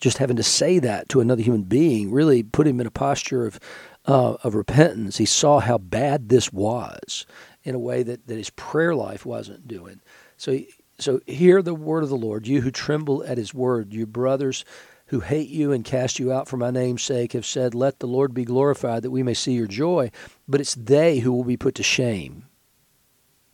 just 0.00 0.18
having 0.18 0.36
to 0.36 0.42
say 0.42 0.78
that 0.78 1.08
to 1.10 1.20
another 1.20 1.42
human 1.42 1.62
being 1.62 2.10
really 2.10 2.42
put 2.42 2.66
him 2.66 2.80
in 2.80 2.86
a 2.86 2.90
posture 2.90 3.46
of 3.46 3.60
uh, 4.06 4.36
of 4.42 4.54
repentance. 4.54 5.18
He 5.18 5.26
saw 5.26 5.60
how 5.60 5.78
bad 5.78 6.28
this 6.28 6.52
was 6.52 7.26
in 7.62 7.74
a 7.74 7.78
way 7.78 8.02
that, 8.02 8.26
that 8.26 8.36
his 8.36 8.50
prayer 8.50 8.94
life 8.94 9.26
wasn't 9.26 9.68
doing. 9.68 10.00
So 10.36 10.58
so 10.98 11.20
hear 11.26 11.62
the 11.62 11.74
word 11.74 12.02
of 12.02 12.08
the 12.08 12.16
Lord, 12.16 12.46
you 12.46 12.60
who 12.62 12.70
tremble 12.70 13.22
at 13.24 13.38
his 13.38 13.54
word, 13.54 13.92
you 13.92 14.06
brothers 14.06 14.64
who 15.10 15.20
hate 15.20 15.48
you 15.48 15.72
and 15.72 15.84
cast 15.84 16.20
you 16.20 16.32
out 16.32 16.48
for 16.48 16.56
my 16.56 16.70
name's 16.70 17.02
sake 17.02 17.32
have 17.32 17.44
said, 17.44 17.74
Let 17.74 17.98
the 17.98 18.06
Lord 18.06 18.32
be 18.32 18.44
glorified 18.44 19.02
that 19.02 19.10
we 19.10 19.24
may 19.24 19.34
see 19.34 19.52
your 19.52 19.66
joy. 19.66 20.12
But 20.46 20.60
it's 20.60 20.76
they 20.76 21.18
who 21.18 21.32
will 21.32 21.44
be 21.44 21.56
put 21.56 21.74
to 21.76 21.82
shame. 21.82 22.44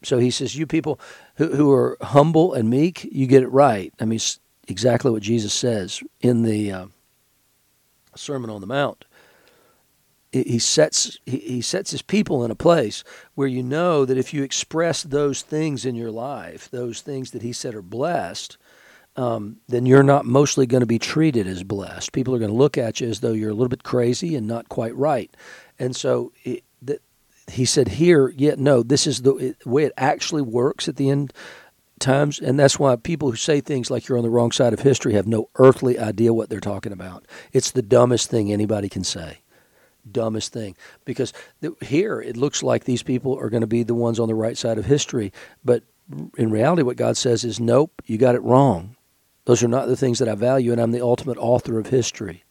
So 0.02 0.18
he 0.18 0.30
says, 0.30 0.54
You 0.54 0.66
people 0.66 1.00
who, 1.36 1.54
who 1.54 1.72
are 1.72 1.96
humble 2.02 2.52
and 2.52 2.68
meek, 2.68 3.04
you 3.10 3.26
get 3.26 3.42
it 3.42 3.48
right. 3.48 3.92
I 3.98 4.04
mean, 4.04 4.20
exactly 4.68 5.10
what 5.10 5.22
Jesus 5.22 5.52
says 5.52 6.02
in 6.20 6.42
the 6.42 6.72
uh, 6.72 6.86
Sermon 8.14 8.50
on 8.50 8.60
the 8.60 8.66
Mount. 8.66 9.04
He 10.32 10.58
sets 10.58 11.18
he 11.24 11.62
sets 11.62 11.92
his 11.92 12.02
people 12.02 12.44
in 12.44 12.50
a 12.50 12.56
place 12.56 13.04
where 13.34 13.48
you 13.48 13.62
know 13.62 14.04
that 14.04 14.18
if 14.18 14.34
you 14.34 14.42
express 14.42 15.02
those 15.02 15.40
things 15.40 15.86
in 15.86 15.94
your 15.94 16.10
life, 16.10 16.68
those 16.70 17.00
things 17.00 17.30
that 17.30 17.40
he 17.40 17.54
said 17.54 17.74
are 17.74 17.80
blessed, 17.80 18.58
um, 19.16 19.58
then 19.68 19.86
you're 19.86 20.02
not 20.02 20.26
mostly 20.26 20.66
going 20.66 20.82
to 20.82 20.86
be 20.86 20.98
treated 20.98 21.46
as 21.46 21.62
blessed. 21.62 22.12
People 22.12 22.34
are 22.34 22.38
going 22.38 22.50
to 22.50 22.56
look 22.56 22.76
at 22.76 23.00
you 23.00 23.08
as 23.08 23.20
though 23.20 23.32
you're 23.32 23.50
a 23.50 23.54
little 23.54 23.70
bit 23.70 23.84
crazy 23.84 24.36
and 24.36 24.46
not 24.46 24.68
quite 24.68 24.94
right. 24.94 25.34
And 25.78 25.96
so 25.96 26.32
it, 26.44 26.64
he 27.48 27.64
said 27.64 27.88
here, 27.88 28.28
yet 28.28 28.58
yeah, 28.58 28.62
no, 28.62 28.82
this 28.82 29.06
is 29.06 29.22
the 29.22 29.54
way 29.64 29.84
it 29.84 29.92
actually 29.96 30.42
works 30.42 30.88
at 30.88 30.96
the 30.96 31.10
end 31.10 31.32
times, 31.98 32.38
and 32.38 32.58
that's 32.58 32.78
why 32.78 32.96
people 32.96 33.30
who 33.30 33.36
say 33.36 33.60
things 33.60 33.90
like 33.90 34.08
you're 34.08 34.18
on 34.18 34.24
the 34.24 34.30
wrong 34.30 34.52
side 34.52 34.72
of 34.72 34.80
history 34.80 35.14
have 35.14 35.26
no 35.26 35.48
earthly 35.56 35.98
idea 35.98 36.34
what 36.34 36.50
they're 36.50 36.60
talking 36.60 36.92
about. 36.92 37.26
It's 37.52 37.70
the 37.70 37.82
dumbest 37.82 38.30
thing 38.30 38.52
anybody 38.52 38.88
can 38.88 39.04
say. 39.04 39.38
Dumbest 40.10 40.52
thing. 40.52 40.76
Because 41.04 41.32
here 41.80 42.20
it 42.20 42.36
looks 42.36 42.62
like 42.62 42.84
these 42.84 43.02
people 43.02 43.38
are 43.38 43.50
going 43.50 43.62
to 43.62 43.66
be 43.66 43.82
the 43.82 43.94
ones 43.94 44.20
on 44.20 44.28
the 44.28 44.34
right 44.34 44.56
side 44.56 44.78
of 44.78 44.86
history, 44.86 45.32
but 45.64 45.82
in 46.36 46.50
reality, 46.50 46.82
what 46.82 46.96
God 46.96 47.16
says 47.16 47.44
is, 47.44 47.58
nope, 47.58 48.02
you 48.04 48.16
got 48.16 48.36
it 48.36 48.42
wrong. 48.42 48.96
Those 49.44 49.62
are 49.62 49.68
not 49.68 49.86
the 49.86 49.96
things 49.96 50.18
that 50.18 50.28
I 50.28 50.34
value, 50.34 50.72
and 50.72 50.80
I'm 50.80 50.92
the 50.92 51.02
ultimate 51.02 51.38
author 51.38 51.78
of 51.78 51.88
history. 51.88 52.44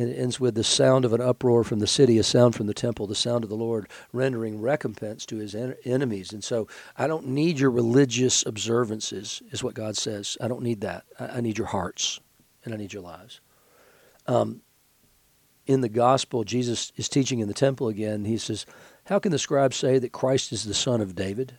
And 0.00 0.08
it 0.08 0.16
ends 0.16 0.40
with 0.40 0.54
the 0.54 0.64
sound 0.64 1.04
of 1.04 1.12
an 1.12 1.20
uproar 1.20 1.62
from 1.62 1.80
the 1.80 1.86
city, 1.86 2.16
a 2.16 2.22
sound 2.22 2.54
from 2.54 2.66
the 2.66 2.72
temple, 2.72 3.06
the 3.06 3.14
sound 3.14 3.44
of 3.44 3.50
the 3.50 3.54
Lord 3.54 3.86
rendering 4.14 4.58
recompense 4.58 5.26
to 5.26 5.36
his 5.36 5.54
en- 5.54 5.74
enemies. 5.84 6.32
And 6.32 6.42
so 6.42 6.68
I 6.96 7.06
don't 7.06 7.26
need 7.26 7.60
your 7.60 7.70
religious 7.70 8.42
observances, 8.46 9.42
is 9.52 9.62
what 9.62 9.74
God 9.74 9.98
says. 9.98 10.38
I 10.40 10.48
don't 10.48 10.62
need 10.62 10.80
that. 10.80 11.04
I, 11.18 11.26
I 11.26 11.40
need 11.42 11.58
your 11.58 11.66
hearts 11.66 12.18
and 12.64 12.72
I 12.72 12.78
need 12.78 12.94
your 12.94 13.02
lives. 13.02 13.42
Um, 14.26 14.62
in 15.66 15.82
the 15.82 15.90
gospel, 15.90 16.44
Jesus 16.44 16.92
is 16.96 17.10
teaching 17.10 17.40
in 17.40 17.48
the 17.48 17.52
temple 17.52 17.88
again. 17.88 18.24
He 18.24 18.38
says, 18.38 18.64
How 19.04 19.18
can 19.18 19.32
the 19.32 19.38
scribes 19.38 19.76
say 19.76 19.98
that 19.98 20.12
Christ 20.12 20.50
is 20.50 20.64
the 20.64 20.72
son 20.72 21.02
of 21.02 21.14
David? 21.14 21.58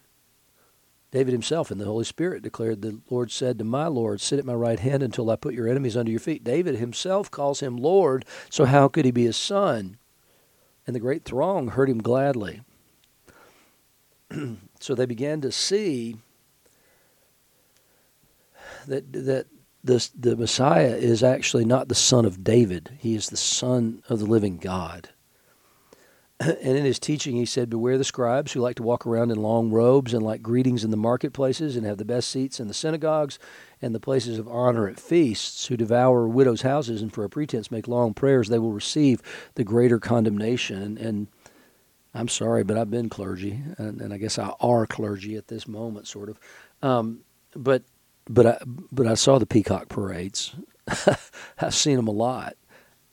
David 1.12 1.34
himself 1.34 1.72
in 1.72 1.78
the 1.78 1.86
Holy 1.86 2.06
Spirit 2.06 2.42
declared, 2.42 2.82
The 2.82 3.02
Lord 3.10 3.32
said 3.32 3.58
to 3.60 3.66
my 3.66 3.88
Lord, 3.88 4.22
Sit 4.22 4.40
at 4.40 4.46
my 4.46 4.54
right 4.54 4.80
hand 4.80 5.04
until 5.04 5.30
I 5.30 5.36
put 5.36 5.54
your 5.54 5.68
enemies 5.68 5.98
under 5.98 6.10
your 6.10 6.22
feet. 6.22 6.44
David 6.44 6.76
himself 6.76 7.30
calls 7.30 7.60
him 7.60 7.76
Lord, 7.76 8.26
so 8.50 8.64
how 8.64 8.88
could 8.88 9.04
he 9.04 9.12
be 9.12 9.26
his 9.26 9.36
son? 9.36 9.98
And 10.88 10.96
the 10.96 11.02
great 11.02 11.26
throng 11.26 11.70
heard 11.70 11.90
him 11.90 12.02
gladly. 12.02 12.62
so 14.80 14.96
they 14.96 15.06
began 15.06 15.42
to 15.42 15.52
see 15.52 16.16
that, 18.88 19.12
that 19.12 19.48
the, 19.84 20.10
the 20.18 20.38
Messiah 20.38 20.96
is 20.96 21.24
actually 21.24 21.66
not 21.66 21.90
the 21.90 21.96
son 21.96 22.26
of 22.26 22.44
David, 22.44 22.98
he 23.00 23.16
is 23.16 23.30
the 23.30 23.38
son 23.38 24.02
of 24.08 24.20
the 24.20 24.26
living 24.26 24.58
God. 24.58 25.10
and 26.62 26.78
in 26.78 26.86
his 26.86 26.98
teaching, 26.98 27.36
he 27.36 27.46
said, 27.46 27.70
Beware 27.70 27.98
the 27.98 28.04
scribes 28.04 28.52
who 28.52 28.62
like 28.62 28.76
to 28.78 28.84
walk 28.84 29.06
around 29.06 29.32
in 29.32 29.42
long 29.42 29.70
robes 29.70 30.14
and 30.14 30.24
like 30.24 30.42
greetings 30.42 30.84
in 30.84 30.90
the 30.90 30.98
marketplaces 30.98 31.76
and 31.76 31.86
have 31.86 31.98
the 31.98 32.06
best 32.06 32.30
seats 32.30 32.60
in 32.60 32.68
the 32.68 32.74
synagogues 32.74 33.38
and 33.82 33.94
the 33.94 34.00
places 34.00 34.40
of 34.40 34.48
honor 34.48 34.88
at 34.88 35.00
feasts, 35.00 35.68
who 35.68 35.78
devour 35.78 36.28
widows' 36.28 36.64
houses 36.64 37.02
and 37.02 37.14
for 37.14 37.24
a 37.24 37.30
pretense 37.30 37.70
make 37.70 37.88
long 37.88 38.14
prayers. 38.14 38.50
They 38.50 38.60
will 38.60 38.72
receive 38.72 39.22
the 39.54 39.64
greater 39.64 40.00
condemnation. 40.00 40.82
And, 40.82 40.98
and 40.98 41.28
I'm 42.14 42.28
sorry, 42.28 42.64
but 42.64 42.78
I've 42.78 42.92
been 42.92 43.10
clergy, 43.10 43.62
and, 43.78 44.02
and, 44.02 44.14
I 44.14 44.18
guess 44.18 44.40
I 44.40 44.54
are 44.60 44.88
clergy 44.88 45.36
at 45.36 45.48
this 45.48 45.68
moment, 45.68 46.08
sort 46.08 46.30
of. 46.30 46.40
Um, 46.82 47.22
but 47.56 47.84
but 48.30 48.46
I 48.46 48.58
but 48.92 49.08
I 49.08 49.14
saw 49.14 49.38
the 49.40 49.46
peacock 49.46 49.90
parades. 49.90 50.54
I've 51.60 51.76
seen 51.76 51.98
them 51.98 52.08
a 52.08 52.12
lot, 52.12 52.56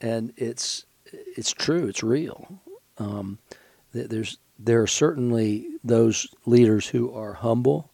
and 0.00 0.32
it's 0.36 0.86
it's 1.12 1.52
true. 1.52 1.86
It's 1.86 2.02
real. 2.02 2.60
Um, 2.98 3.38
there's 3.92 4.38
there 4.58 4.82
are 4.82 4.88
certainly 4.88 5.68
those 5.84 6.26
leaders 6.44 6.88
who 6.88 7.12
are 7.12 7.34
humble, 7.34 7.90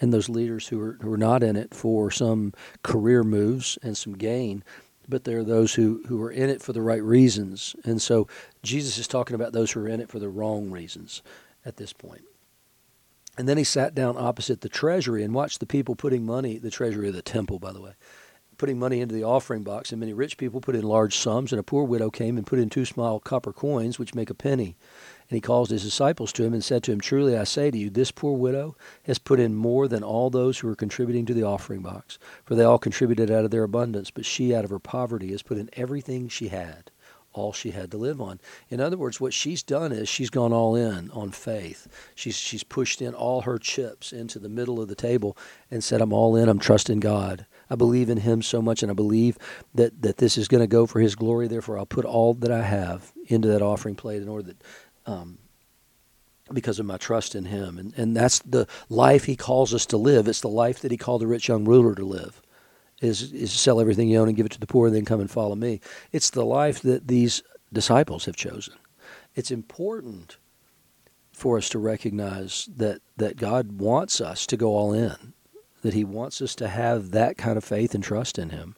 and 0.00 0.12
those 0.12 0.28
leaders 0.28 0.68
who 0.68 0.80
are 0.80 0.98
who 1.00 1.12
are 1.12 1.18
not 1.18 1.42
in 1.42 1.56
it 1.56 1.74
for 1.74 2.10
some 2.10 2.52
career 2.82 3.22
moves 3.22 3.78
and 3.82 3.96
some 3.96 4.14
gain, 4.14 4.64
but 5.08 5.24
there 5.24 5.40
are 5.40 5.44
those 5.44 5.74
who 5.74 6.02
who 6.08 6.22
are 6.22 6.30
in 6.30 6.50
it 6.50 6.62
for 6.62 6.72
the 6.72 6.82
right 6.82 7.02
reasons. 7.02 7.76
And 7.84 8.00
so 8.00 8.26
Jesus 8.62 8.98
is 8.98 9.08
talking 9.08 9.34
about 9.34 9.52
those 9.52 9.72
who 9.72 9.80
are 9.80 9.88
in 9.88 10.00
it 10.00 10.08
for 10.08 10.18
the 10.18 10.28
wrong 10.28 10.70
reasons 10.70 11.22
at 11.64 11.76
this 11.76 11.92
point. 11.92 12.22
And 13.36 13.48
then 13.48 13.56
he 13.56 13.64
sat 13.64 13.94
down 13.94 14.16
opposite 14.18 14.62
the 14.62 14.68
treasury 14.68 15.22
and 15.22 15.32
watched 15.32 15.60
the 15.60 15.66
people 15.66 15.94
putting 15.94 16.26
money, 16.26 16.58
the 16.58 16.72
treasury 16.72 17.08
of 17.08 17.14
the 17.14 17.22
temple, 17.22 17.60
by 17.60 17.72
the 17.72 17.80
way, 17.80 17.92
putting 18.58 18.78
money 18.78 19.00
into 19.00 19.14
the 19.14 19.24
offering 19.24 19.62
box, 19.62 19.90
and 19.90 20.00
many 20.00 20.12
rich 20.12 20.36
people 20.36 20.60
put 20.60 20.74
in 20.74 20.82
large 20.82 21.16
sums, 21.16 21.52
and 21.52 21.60
a 21.60 21.62
poor 21.62 21.84
widow 21.84 22.10
came 22.10 22.36
and 22.36 22.46
put 22.46 22.58
in 22.58 22.68
two 22.68 22.84
small 22.84 23.20
copper 23.20 23.52
coins, 23.52 23.98
which 23.98 24.14
make 24.14 24.28
a 24.28 24.34
penny. 24.34 24.76
And 25.30 25.36
he 25.36 25.40
called 25.40 25.70
his 25.70 25.84
disciples 25.84 26.32
to 26.34 26.44
him 26.44 26.52
and 26.52 26.64
said 26.64 26.82
to 26.84 26.92
him, 26.92 27.00
Truly 27.00 27.36
I 27.36 27.44
say 27.44 27.70
to 27.70 27.78
you, 27.78 27.88
this 27.88 28.10
poor 28.10 28.36
widow 28.36 28.76
has 29.04 29.18
put 29.18 29.40
in 29.40 29.54
more 29.54 29.88
than 29.88 30.02
all 30.02 30.28
those 30.28 30.58
who 30.58 30.68
are 30.68 30.76
contributing 30.76 31.24
to 31.26 31.34
the 31.34 31.44
offering 31.44 31.80
box, 31.80 32.18
for 32.44 32.54
they 32.54 32.64
all 32.64 32.78
contributed 32.78 33.30
out 33.30 33.44
of 33.44 33.50
their 33.50 33.62
abundance, 33.62 34.10
but 34.10 34.26
she 34.26 34.54
out 34.54 34.64
of 34.64 34.70
her 34.70 34.78
poverty 34.78 35.30
has 35.30 35.42
put 35.42 35.58
in 35.58 35.70
everything 35.74 36.28
she 36.28 36.48
had 36.48 36.90
all 37.38 37.52
she 37.52 37.70
had 37.70 37.90
to 37.90 37.96
live 37.96 38.20
on. 38.20 38.40
In 38.68 38.80
other 38.80 38.96
words, 38.96 39.20
what 39.20 39.32
she's 39.32 39.62
done 39.62 39.92
is 39.92 40.08
she's 40.08 40.30
gone 40.30 40.52
all 40.52 40.74
in 40.74 41.10
on 41.12 41.30
faith. 41.30 41.86
She's 42.14 42.36
she's 42.36 42.64
pushed 42.64 43.00
in 43.00 43.14
all 43.14 43.42
her 43.42 43.58
chips 43.58 44.12
into 44.12 44.38
the 44.38 44.48
middle 44.48 44.80
of 44.80 44.88
the 44.88 44.94
table 44.94 45.36
and 45.70 45.84
said, 45.84 46.00
"I'm 46.00 46.12
all 46.12 46.34
in. 46.36 46.48
I'm 46.48 46.58
trusting 46.58 47.00
God. 47.00 47.46
I 47.70 47.74
believe 47.74 48.08
in 48.08 48.18
Him 48.18 48.42
so 48.42 48.62
much, 48.62 48.82
and 48.82 48.90
I 48.90 48.94
believe 48.94 49.38
that 49.74 50.02
that 50.02 50.18
this 50.18 50.38
is 50.38 50.48
going 50.48 50.62
to 50.62 50.66
go 50.66 50.86
for 50.86 51.00
His 51.00 51.14
glory. 51.14 51.48
Therefore, 51.48 51.78
I'll 51.78 51.86
put 51.86 52.04
all 52.04 52.34
that 52.34 52.50
I 52.50 52.62
have 52.62 53.12
into 53.26 53.48
that 53.48 53.62
offering 53.62 53.94
plate 53.94 54.22
in 54.22 54.28
order 54.28 54.48
that." 54.48 54.62
Um, 55.06 55.38
because 56.52 56.78
of 56.78 56.86
my 56.86 56.96
trust 56.96 57.34
in 57.34 57.44
him 57.44 57.78
and, 57.78 57.92
and 57.96 58.16
that's 58.16 58.38
the 58.40 58.66
life 58.88 59.24
he 59.24 59.36
calls 59.36 59.74
us 59.74 59.86
to 59.86 59.96
live 59.96 60.28
it's 60.28 60.40
the 60.40 60.48
life 60.48 60.80
that 60.80 60.90
he 60.90 60.96
called 60.96 61.20
the 61.20 61.26
rich 61.26 61.48
young 61.48 61.64
ruler 61.64 61.94
to 61.94 62.04
live 62.04 62.40
is 63.00 63.32
is 63.32 63.52
sell 63.52 63.80
everything 63.80 64.08
you 64.08 64.18
own 64.18 64.28
and 64.28 64.36
give 64.36 64.46
it 64.46 64.52
to 64.52 64.60
the 64.60 64.66
poor 64.66 64.86
and 64.86 64.96
then 64.96 65.04
come 65.04 65.20
and 65.20 65.30
follow 65.30 65.54
me 65.54 65.80
it's 66.12 66.30
the 66.30 66.44
life 66.44 66.80
that 66.80 67.06
these 67.08 67.42
disciples 67.72 68.24
have 68.24 68.36
chosen 68.36 68.74
it's 69.34 69.50
important 69.50 70.38
for 71.32 71.56
us 71.56 71.68
to 71.68 71.78
recognize 71.78 72.68
that 72.74 73.00
that 73.16 73.36
God 73.36 73.80
wants 73.80 74.20
us 74.20 74.46
to 74.46 74.56
go 74.56 74.74
all 74.74 74.92
in 74.92 75.34
that 75.88 75.94
He 75.94 76.04
wants 76.04 76.42
us 76.42 76.54
to 76.56 76.68
have 76.68 77.12
that 77.12 77.38
kind 77.38 77.56
of 77.56 77.64
faith 77.64 77.94
and 77.94 78.04
trust 78.04 78.38
in 78.38 78.50
Him. 78.50 78.76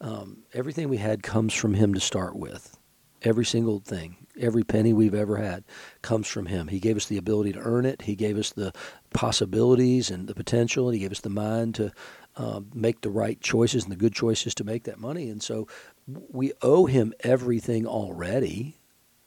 Um, 0.00 0.44
everything 0.54 0.88
we 0.88 0.96
had 0.96 1.22
comes 1.22 1.52
from 1.52 1.74
Him 1.74 1.92
to 1.92 2.00
start 2.00 2.34
with. 2.34 2.78
Every 3.20 3.44
single 3.44 3.80
thing, 3.80 4.26
every 4.40 4.62
penny 4.62 4.94
we've 4.94 5.14
ever 5.14 5.36
had 5.36 5.64
comes 6.00 6.26
from 6.26 6.46
Him. 6.46 6.68
He 6.68 6.80
gave 6.80 6.96
us 6.96 7.04
the 7.08 7.18
ability 7.18 7.52
to 7.52 7.58
earn 7.58 7.84
it. 7.84 8.00
He 8.00 8.14
gave 8.14 8.38
us 8.38 8.52
the 8.52 8.72
possibilities 9.12 10.10
and 10.10 10.28
the 10.28 10.34
potential. 10.34 10.88
He 10.88 11.00
gave 11.00 11.12
us 11.12 11.20
the 11.20 11.28
mind 11.28 11.74
to 11.74 11.92
uh, 12.38 12.62
make 12.72 13.02
the 13.02 13.10
right 13.10 13.38
choices 13.42 13.82
and 13.82 13.92
the 13.92 13.96
good 13.96 14.14
choices 14.14 14.54
to 14.54 14.64
make 14.64 14.84
that 14.84 14.98
money. 14.98 15.28
And 15.28 15.42
so 15.42 15.68
we 16.08 16.54
owe 16.62 16.86
Him 16.86 17.12
everything 17.20 17.86
already. 17.86 18.78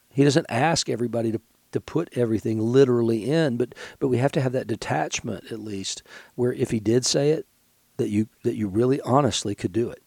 He 0.10 0.24
doesn't 0.24 0.48
ask 0.50 0.90
everybody 0.90 1.32
to 1.32 1.42
to 1.72 1.82
put 1.82 2.10
everything 2.18 2.60
literally 2.60 3.30
in, 3.30 3.58
but 3.58 3.76
but 4.00 4.08
we 4.08 4.18
have 4.18 4.32
to 4.34 4.42
have 4.42 4.52
that 4.54 4.68
detachment 4.68 5.52
at 5.52 5.60
least, 5.60 6.04
where 6.36 6.54
if 6.54 6.72
he 6.72 6.80
did 6.80 7.06
say 7.06 7.32
it, 7.32 7.46
that 7.98 8.10
you 8.10 8.28
that 8.44 8.56
you 8.56 8.68
really 8.68 9.00
honestly 9.02 9.56
could 9.56 9.72
do 9.72 9.90
it. 9.90 10.04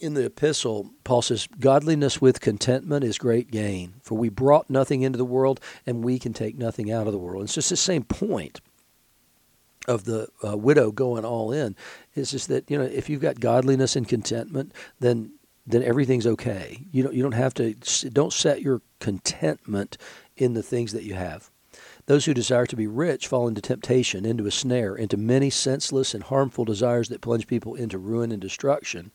In 0.00 0.14
the 0.14 0.24
epistle, 0.24 0.90
Paul 1.04 1.22
says, 1.22 1.46
Godliness 1.60 2.20
with 2.20 2.40
contentment 2.40 3.04
is 3.04 3.18
great 3.18 3.52
gain, 3.52 3.94
for 4.02 4.18
we 4.18 4.28
brought 4.28 4.68
nothing 4.68 5.02
into 5.02 5.16
the 5.16 5.24
world, 5.24 5.60
and 5.86 6.02
we 6.02 6.18
can 6.18 6.32
take 6.32 6.58
nothing 6.58 6.90
out 6.90 7.06
of 7.06 7.12
the 7.12 7.20
world. 7.20 7.42
And 7.42 7.44
It's 7.44 7.54
just 7.54 7.70
the 7.70 7.76
same 7.76 8.02
point 8.02 8.60
of 9.86 10.04
the 10.04 10.28
uh, 10.46 10.56
widow 10.56 10.90
going 10.90 11.24
all 11.24 11.52
in. 11.52 11.76
is 12.14 12.32
just 12.32 12.48
that, 12.48 12.68
you 12.70 12.78
know, 12.78 12.84
if 12.84 13.08
you've 13.08 13.20
got 13.20 13.40
godliness 13.40 13.94
and 13.94 14.08
contentment, 14.08 14.72
then 14.98 15.32
then 15.66 15.82
everything's 15.82 16.26
okay. 16.26 16.86
You 16.90 17.02
don't 17.02 17.14
you 17.14 17.22
don't 17.22 17.32
have 17.32 17.54
to 17.54 17.74
don't 18.10 18.32
set 18.32 18.62
your 18.62 18.82
contentment 19.00 19.96
in 20.36 20.54
the 20.54 20.62
things 20.62 20.92
that 20.92 21.04
you 21.04 21.14
have. 21.14 21.50
Those 22.06 22.24
who 22.24 22.34
desire 22.34 22.66
to 22.66 22.76
be 22.76 22.86
rich 22.86 23.28
fall 23.28 23.46
into 23.46 23.60
temptation, 23.60 24.26
into 24.26 24.46
a 24.46 24.50
snare, 24.50 24.94
into 24.96 25.16
many 25.16 25.50
senseless 25.50 26.14
and 26.14 26.24
harmful 26.24 26.64
desires 26.64 27.08
that 27.08 27.20
plunge 27.20 27.46
people 27.46 27.74
into 27.74 27.96
ruin 27.96 28.32
and 28.32 28.42
destruction. 28.42 29.12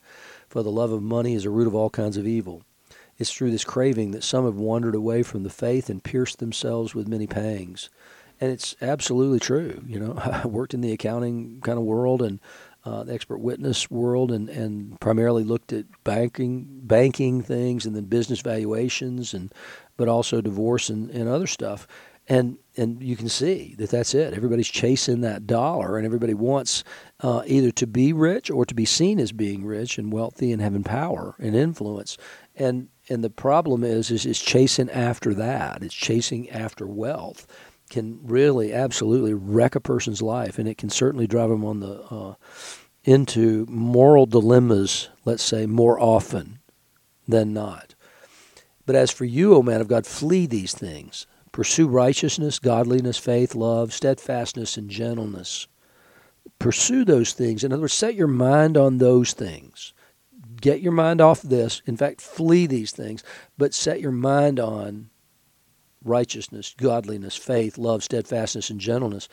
For 0.47 0.63
the 0.63 0.71
love 0.71 0.91
of 0.91 1.03
money 1.03 1.35
is 1.35 1.45
a 1.45 1.49
root 1.49 1.67
of 1.67 1.75
all 1.75 1.89
kinds 1.89 2.17
of 2.17 2.25
evil. 2.25 2.63
It's 3.17 3.31
through 3.31 3.51
this 3.51 3.65
craving 3.65 4.11
that 4.11 4.23
some 4.23 4.45
have 4.45 4.55
wandered 4.55 4.95
away 4.95 5.23
from 5.23 5.43
the 5.43 5.49
faith 5.49 5.89
and 5.89 6.03
pierced 6.03 6.39
themselves 6.39 6.95
with 6.95 7.07
many 7.07 7.27
pangs. 7.27 7.89
And 8.39 8.51
it's 8.51 8.75
absolutely 8.81 9.39
true. 9.39 9.83
You 9.85 9.99
know, 9.99 10.13
I 10.43 10.47
worked 10.47 10.73
in 10.73 10.81
the 10.81 10.91
accounting 10.91 11.59
kind 11.61 11.77
of 11.77 11.83
world 11.83 12.21
and 12.21 12.39
uh, 12.87 13.03
the 13.03 13.13
expert 13.13 13.39
witness 13.39 13.91
world 13.91 14.31
and, 14.31 14.47
and 14.47 14.97
primarily 15.01 15.43
looked 15.43 15.73
at 15.73 15.85
banking 16.05 16.65
banking 16.83 17.41
things 17.41 17.85
and 17.85 17.93
then 17.93 18.05
business 18.05 18.39
valuations 18.39 19.33
and 19.33 19.53
but 19.97 20.07
also 20.07 20.39
divorce 20.39 20.87
and, 20.89 21.09
and 21.11 21.27
other 21.27 21.47
stuff. 21.47 21.85
And 22.29 22.57
and 22.77 23.03
you 23.03 23.17
can 23.17 23.27
see 23.27 23.75
that 23.77 23.89
that's 23.89 24.13
it. 24.13 24.33
Everybody's 24.33 24.69
chasing 24.69 25.19
that 25.21 25.45
dollar 25.45 25.97
and 25.97 26.05
everybody 26.05 26.33
wants 26.33 26.85
uh, 27.19 27.41
either 27.45 27.71
to 27.71 27.87
be 27.87 28.13
rich 28.13 28.49
or 28.49 28.65
to 28.65 28.73
be 28.73 28.85
seen 28.85 29.19
as 29.19 29.33
being 29.33 29.65
rich 29.65 29.97
and 29.97 30.13
wealthy 30.13 30.53
and 30.53 30.61
having 30.61 30.83
power 30.83 31.35
and 31.39 31.57
influence. 31.57 32.17
And 32.55 32.87
and 33.09 33.21
the 33.21 33.29
problem 33.29 33.83
is 33.83 34.11
is 34.11 34.25
is 34.25 34.39
chasing 34.39 34.89
after 34.91 35.33
that. 35.33 35.83
It's 35.83 35.93
chasing 35.93 36.49
after 36.51 36.87
wealth 36.87 37.47
can 37.89 38.19
really 38.23 38.73
absolutely 38.73 39.33
wreck 39.33 39.75
a 39.75 39.79
person's 39.79 40.21
life, 40.21 40.59
and 40.59 40.67
it 40.67 40.77
can 40.77 40.89
certainly 40.89 41.27
drive 41.27 41.49
them 41.49 41.65
on 41.65 41.79
the 41.79 42.01
uh, 42.03 42.33
into 43.03 43.65
moral 43.69 44.25
dilemmas. 44.25 45.09
Let's 45.25 45.43
say 45.43 45.65
more 45.65 45.99
often 45.99 46.59
than 47.27 47.53
not. 47.53 47.95
But 48.85 48.95
as 48.95 49.11
for 49.11 49.25
you, 49.25 49.53
O 49.55 49.61
man 49.61 49.81
of 49.81 49.87
God, 49.87 50.05
flee 50.05 50.45
these 50.45 50.73
things. 50.73 51.27
Pursue 51.51 51.87
righteousness, 51.87 52.59
godliness, 52.59 53.17
faith, 53.17 53.55
love, 53.55 53.93
steadfastness, 53.93 54.77
and 54.77 54.89
gentleness. 54.89 55.67
Pursue 56.59 57.03
those 57.03 57.33
things. 57.33 57.63
In 57.63 57.73
other 57.73 57.81
words, 57.81 57.93
set 57.93 58.15
your 58.15 58.27
mind 58.27 58.77
on 58.77 58.97
those 58.97 59.33
things. 59.33 59.93
Get 60.59 60.81
your 60.81 60.91
mind 60.91 61.21
off 61.21 61.41
this. 61.41 61.81
In 61.85 61.97
fact, 61.97 62.21
flee 62.21 62.65
these 62.65 62.91
things, 62.91 63.23
but 63.57 63.73
set 63.73 64.01
your 64.01 64.11
mind 64.11 64.59
on 64.59 65.09
righteousness, 66.07 66.73
godliness, 66.77 67.35
faith, 67.35 67.77
love, 67.77 68.03
steadfastness, 68.03 68.69
and 68.69 68.79
gentleness. 68.79 69.27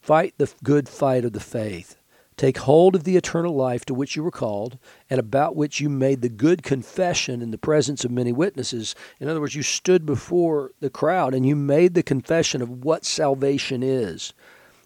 Fight 0.00 0.34
the 0.38 0.52
good 0.62 0.88
fight 0.88 1.24
of 1.24 1.32
the 1.32 1.40
faith. 1.40 1.96
Take 2.38 2.58
hold 2.58 2.94
of 2.94 3.02
the 3.02 3.16
eternal 3.16 3.54
life 3.54 3.84
to 3.86 3.94
which 3.94 4.14
you 4.14 4.22
were 4.22 4.30
called, 4.30 4.78
and 5.10 5.18
about 5.18 5.56
which 5.56 5.80
you 5.80 5.88
made 5.88 6.22
the 6.22 6.28
good 6.28 6.62
confession 6.62 7.42
in 7.42 7.50
the 7.50 7.58
presence 7.58 8.04
of 8.04 8.12
many 8.12 8.32
witnesses. 8.32 8.94
In 9.18 9.28
other 9.28 9.40
words, 9.40 9.56
you 9.56 9.64
stood 9.64 10.06
before 10.06 10.70
the 10.78 10.88
crowd 10.88 11.34
and 11.34 11.44
you 11.44 11.56
made 11.56 11.94
the 11.94 12.02
confession 12.02 12.62
of 12.62 12.84
what 12.84 13.04
salvation 13.04 13.82
is. 13.82 14.32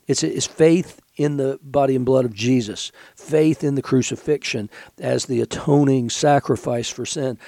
It's, 0.07 0.23
it's 0.23 0.47
faith 0.47 1.01
in 1.17 1.37
the 1.37 1.59
body 1.63 1.95
and 1.95 2.07
blood 2.07 2.25
of 2.25 2.33
Jesus, 2.33 2.91
faith 3.15 3.63
in 3.63 3.75
the 3.75 3.83
crucifixion 3.83 4.71
as 4.99 5.27
the 5.27 5.43
atoning 5.43 6.09
sacrifice 6.09 6.89
for 6.89 7.05
sin, 7.05 7.39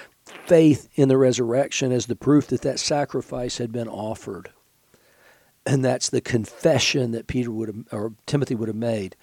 faith 0.46 0.88
in 0.94 1.08
the 1.08 1.16
resurrection 1.16 1.92
as 1.92 2.06
the 2.06 2.16
proof 2.16 2.46
that 2.48 2.62
that 2.62 2.78
sacrifice 2.78 3.58
had 3.58 3.72
been 3.72 3.88
offered 3.88 4.50
and 5.66 5.84
that's 5.84 6.10
the 6.10 6.20
confession 6.20 7.12
that 7.12 7.26
Peter 7.26 7.50
would 7.50 7.68
have, 7.68 7.84
or 7.90 8.12
Timothy 8.26 8.54
would 8.54 8.68
have 8.68 8.76
made. 8.76 9.16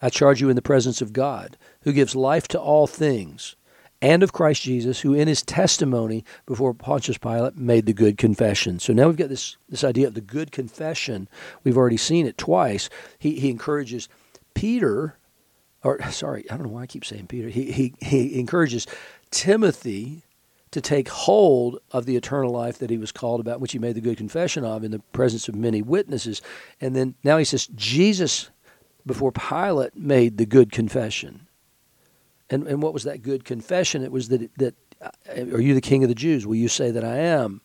I 0.00 0.10
charge 0.10 0.40
you 0.40 0.48
in 0.48 0.56
the 0.56 0.62
presence 0.62 1.02
of 1.02 1.12
God, 1.12 1.56
who 1.82 1.92
gives 1.92 2.14
life 2.14 2.46
to 2.48 2.60
all 2.60 2.86
things, 2.86 3.56
and 4.00 4.22
of 4.22 4.32
Christ 4.32 4.62
Jesus, 4.62 5.00
who 5.00 5.12
in 5.12 5.26
his 5.26 5.42
testimony 5.42 6.24
before 6.46 6.72
Pontius 6.72 7.18
Pilate 7.18 7.56
made 7.56 7.86
the 7.86 7.92
good 7.92 8.16
confession. 8.16 8.78
So 8.78 8.92
now 8.92 9.08
we've 9.08 9.16
got 9.16 9.28
this, 9.28 9.56
this 9.68 9.82
idea 9.82 10.06
of 10.06 10.14
the 10.14 10.20
good 10.20 10.52
confession. 10.52 11.28
We've 11.64 11.76
already 11.76 11.96
seen 11.96 12.26
it 12.26 12.38
twice. 12.38 12.88
He, 13.18 13.40
he 13.40 13.50
encourages 13.50 14.08
Peter, 14.54 15.18
or 15.82 16.00
sorry, 16.12 16.48
I 16.48 16.56
don't 16.56 16.66
know 16.66 16.72
why 16.72 16.82
I 16.82 16.86
keep 16.86 17.04
saying 17.04 17.26
Peter. 17.26 17.48
He, 17.48 17.72
he, 17.72 17.94
he 18.00 18.38
encourages 18.38 18.86
Timothy 19.32 20.22
to 20.70 20.80
take 20.80 21.08
hold 21.08 21.78
of 21.92 22.04
the 22.04 22.16
eternal 22.16 22.50
life 22.50 22.78
that 22.78 22.90
he 22.90 22.98
was 22.98 23.12
called 23.12 23.40
about, 23.40 23.60
which 23.60 23.72
he 23.72 23.78
made 23.78 23.94
the 23.94 24.00
good 24.00 24.16
confession 24.16 24.64
of 24.64 24.84
in 24.84 24.90
the 24.90 24.98
presence 24.98 25.48
of 25.48 25.54
many 25.54 25.82
witnesses. 25.82 26.42
And 26.80 26.94
then 26.94 27.14
now 27.24 27.38
he 27.38 27.44
says, 27.44 27.66
Jesus, 27.68 28.50
before 29.06 29.32
Pilate, 29.32 29.96
made 29.96 30.36
the 30.36 30.46
good 30.46 30.72
confession. 30.72 31.46
And, 32.50 32.66
and 32.66 32.82
what 32.82 32.94
was 32.94 33.04
that 33.04 33.22
good 33.22 33.44
confession? 33.44 34.02
It 34.02 34.12
was 34.12 34.28
that, 34.28 34.50
that, 34.58 34.74
are 35.30 35.60
you 35.60 35.74
the 35.74 35.80
king 35.80 36.02
of 36.02 36.08
the 36.08 36.14
Jews? 36.14 36.46
Will 36.46 36.56
you 36.56 36.68
say 36.68 36.90
that 36.90 37.04
I 37.04 37.16
am? 37.16 37.60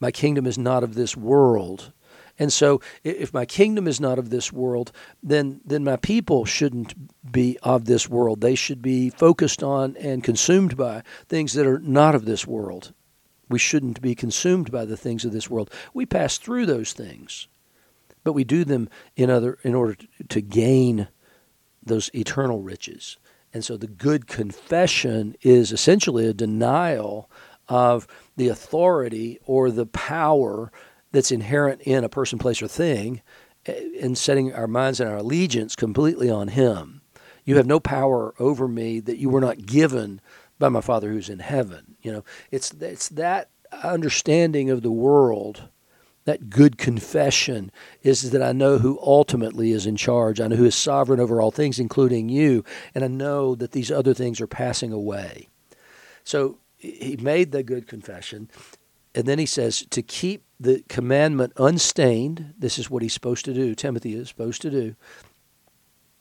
My 0.00 0.10
kingdom 0.10 0.46
is 0.46 0.58
not 0.58 0.82
of 0.82 0.94
this 0.94 1.16
world. 1.16 1.92
And 2.38 2.52
so, 2.52 2.80
if 3.02 3.32
my 3.32 3.46
kingdom 3.46 3.88
is 3.88 4.00
not 4.00 4.18
of 4.18 4.30
this 4.30 4.52
world, 4.52 4.92
then 5.22 5.60
then 5.64 5.84
my 5.84 5.96
people 5.96 6.44
shouldn't 6.44 6.94
be 7.32 7.58
of 7.62 7.86
this 7.86 8.08
world. 8.08 8.40
They 8.40 8.54
should 8.54 8.82
be 8.82 9.10
focused 9.10 9.62
on 9.62 9.96
and 9.96 10.22
consumed 10.22 10.76
by 10.76 11.02
things 11.28 11.54
that 11.54 11.66
are 11.66 11.78
not 11.78 12.14
of 12.14 12.26
this 12.26 12.46
world. 12.46 12.92
We 13.48 13.58
shouldn't 13.58 14.02
be 14.02 14.14
consumed 14.14 14.70
by 14.70 14.84
the 14.84 14.96
things 14.96 15.24
of 15.24 15.32
this 15.32 15.48
world. 15.48 15.70
We 15.94 16.04
pass 16.04 16.36
through 16.36 16.66
those 16.66 16.92
things, 16.92 17.48
but 18.22 18.32
we 18.32 18.44
do 18.44 18.64
them 18.64 18.90
in 19.14 19.30
other 19.30 19.58
in 19.62 19.74
order 19.74 19.96
to 20.28 20.40
gain 20.40 21.08
those 21.82 22.10
eternal 22.14 22.60
riches. 22.60 23.16
And 23.54 23.64
so, 23.64 23.78
the 23.78 23.86
good 23.86 24.26
confession 24.26 25.36
is 25.40 25.72
essentially 25.72 26.26
a 26.26 26.34
denial 26.34 27.30
of 27.68 28.06
the 28.36 28.48
authority 28.48 29.38
or 29.46 29.70
the 29.70 29.86
power 29.86 30.70
that's 31.12 31.32
inherent 31.32 31.82
in 31.82 32.04
a 32.04 32.08
person, 32.08 32.38
place, 32.38 32.62
or 32.62 32.68
thing, 32.68 33.22
and 33.66 34.12
eh, 34.12 34.14
setting 34.14 34.52
our 34.52 34.66
minds 34.66 35.00
and 35.00 35.08
our 35.08 35.16
allegiance 35.16 35.76
completely 35.76 36.30
on 36.30 36.48
Him. 36.48 37.02
You 37.44 37.56
have 37.56 37.66
no 37.66 37.80
power 37.80 38.34
over 38.38 38.66
me 38.66 39.00
that 39.00 39.18
you 39.18 39.28
were 39.28 39.40
not 39.40 39.66
given 39.66 40.20
by 40.58 40.68
my 40.68 40.80
Father 40.80 41.10
who's 41.10 41.28
in 41.28 41.38
heaven. 41.38 41.96
You 42.02 42.12
know, 42.12 42.24
it's 42.50 42.72
it's 42.72 43.08
that 43.10 43.50
understanding 43.84 44.70
of 44.70 44.82
the 44.82 44.90
world, 44.90 45.68
that 46.24 46.50
good 46.50 46.78
confession, 46.78 47.70
is 48.02 48.30
that 48.30 48.42
I 48.42 48.52
know 48.52 48.78
who 48.78 48.98
ultimately 49.00 49.70
is 49.72 49.86
in 49.86 49.96
charge. 49.96 50.40
I 50.40 50.48
know 50.48 50.56
who 50.56 50.64
is 50.64 50.74
sovereign 50.74 51.20
over 51.20 51.40
all 51.40 51.50
things, 51.50 51.78
including 51.78 52.28
you, 52.28 52.64
and 52.94 53.04
I 53.04 53.08
know 53.08 53.54
that 53.54 53.72
these 53.72 53.90
other 53.90 54.14
things 54.14 54.40
are 54.40 54.46
passing 54.46 54.92
away. 54.92 55.48
So 56.24 56.58
he 56.76 57.16
made 57.20 57.52
the 57.52 57.62
good 57.62 57.86
confession, 57.86 58.50
and 59.16 59.24
then 59.24 59.38
he 59.38 59.46
says 59.46 59.84
to 59.90 60.02
keep 60.02 60.44
the 60.60 60.84
commandment 60.88 61.54
unstained. 61.56 62.54
This 62.58 62.78
is 62.78 62.90
what 62.90 63.02
he's 63.02 63.14
supposed 63.14 63.44
to 63.46 63.54
do, 63.54 63.74
Timothy 63.74 64.14
is 64.14 64.28
supposed 64.28 64.62
to 64.62 64.70
do. 64.70 64.94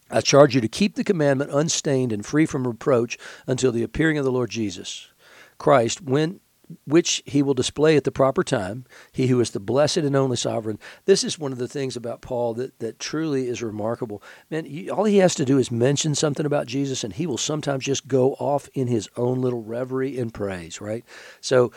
I 0.10 0.22
charge 0.22 0.56
you 0.56 0.62
to 0.62 0.68
keep 0.68 0.96
the 0.96 1.04
commandment 1.04 1.52
unstained 1.52 2.12
and 2.12 2.26
free 2.26 2.46
from 2.46 2.66
reproach 2.66 3.18
until 3.48 3.72
the 3.72 3.84
appearing 3.84 4.18
of 4.18 4.26
the 4.26 4.32
Lord 4.32 4.50
Jesus 4.50 5.10
Christ, 5.58 6.02
when 6.02 6.40
which 6.86 7.22
he 7.26 7.44
will 7.44 7.54
display 7.54 7.96
at 7.96 8.06
the 8.06 8.12
proper 8.12 8.44
time, 8.44 8.86
he 9.12 9.28
who 9.28 9.40
is 9.40 9.52
the 9.52 9.60
blessed 9.60 9.98
and 9.98 10.16
only 10.16 10.36
sovereign. 10.36 10.80
This 11.06 11.24
is 11.24 11.38
one 11.38 11.52
of 11.52 11.60
the 11.60 11.68
things 11.68 11.96
about 11.96 12.22
Paul 12.22 12.56
that, 12.56 12.80
that 12.80 13.00
truly 13.00 13.48
is 13.48 13.62
remarkable. 13.62 14.22
Man, 14.50 14.90
all 14.90 15.04
he 15.04 15.18
has 15.18 15.36
to 15.36 15.46
do 15.46 15.60
is 15.60 15.70
mention 15.70 16.16
something 16.16 16.46
about 16.46 16.66
Jesus, 16.66 17.04
and 17.04 17.14
he 17.14 17.28
will 17.28 17.38
sometimes 17.38 17.86
just 17.86 18.08
go 18.08 18.34
off 18.34 18.68
in 18.74 18.88
his 18.88 19.10
own 19.16 19.42
little 19.42 19.62
reverie 19.62 20.18
and 20.18 20.34
praise, 20.34 20.82
right? 20.82 21.06
So 21.40 21.72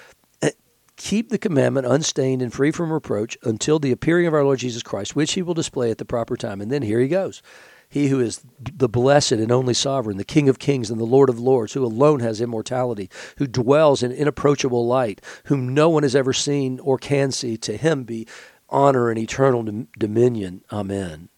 keep 0.99 1.31
the 1.31 1.39
commandment 1.39 1.87
unstained 1.87 2.43
and 2.43 2.53
free 2.53 2.71
from 2.71 2.93
reproach 2.93 3.39
until 3.43 3.79
the 3.79 3.93
appearing 3.93 4.27
of 4.27 4.35
our 4.35 4.45
Lord 4.45 4.59
Jesus 4.59 4.83
Christ, 4.83 5.17
which 5.17 5.33
he 5.33 5.43
will 5.43 5.55
display 5.55 5.91
at 5.91 5.97
the 5.97 6.05
proper 6.05 6.37
time. 6.37 6.61
And 6.61 6.71
then 6.71 6.83
here 6.83 7.01
he 7.01 7.09
goes. 7.09 7.41
He 7.89 8.09
who 8.09 8.21
is 8.21 8.43
the 8.61 8.89
blessed 8.89 9.33
and 9.33 9.51
only 9.51 9.73
sovereign, 9.73 10.19
the 10.19 10.25
King 10.25 10.51
of 10.51 10.59
kings 10.59 10.91
and 10.91 11.01
the 11.01 11.05
Lord 11.05 11.31
of 11.31 11.39
lords, 11.39 11.73
who 11.73 11.83
alone 11.83 12.21
has 12.21 12.41
immortality, 12.41 13.09
who 13.39 13.47
dwells 13.47 14.03
in 14.03 14.13
inapproachable 14.13 14.87
light, 14.87 15.23
whom 15.45 15.73
no 15.73 15.89
one 15.89 16.03
has 16.03 16.15
ever 16.15 16.35
seen 16.35 16.81
or 16.81 16.99
can 16.99 17.33
see, 17.33 17.57
to 17.57 17.79
him 17.79 18.05
be 18.05 18.27
honor 18.69 19.09
and 19.09 19.19
eternal 19.19 19.87
dominion. 19.99 20.63
Amen. 20.71 21.31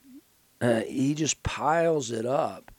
Uh, 0.60 0.80
he 0.80 1.14
just 1.14 1.42
piles 1.44 2.10
it 2.10 2.26
up 2.26 2.69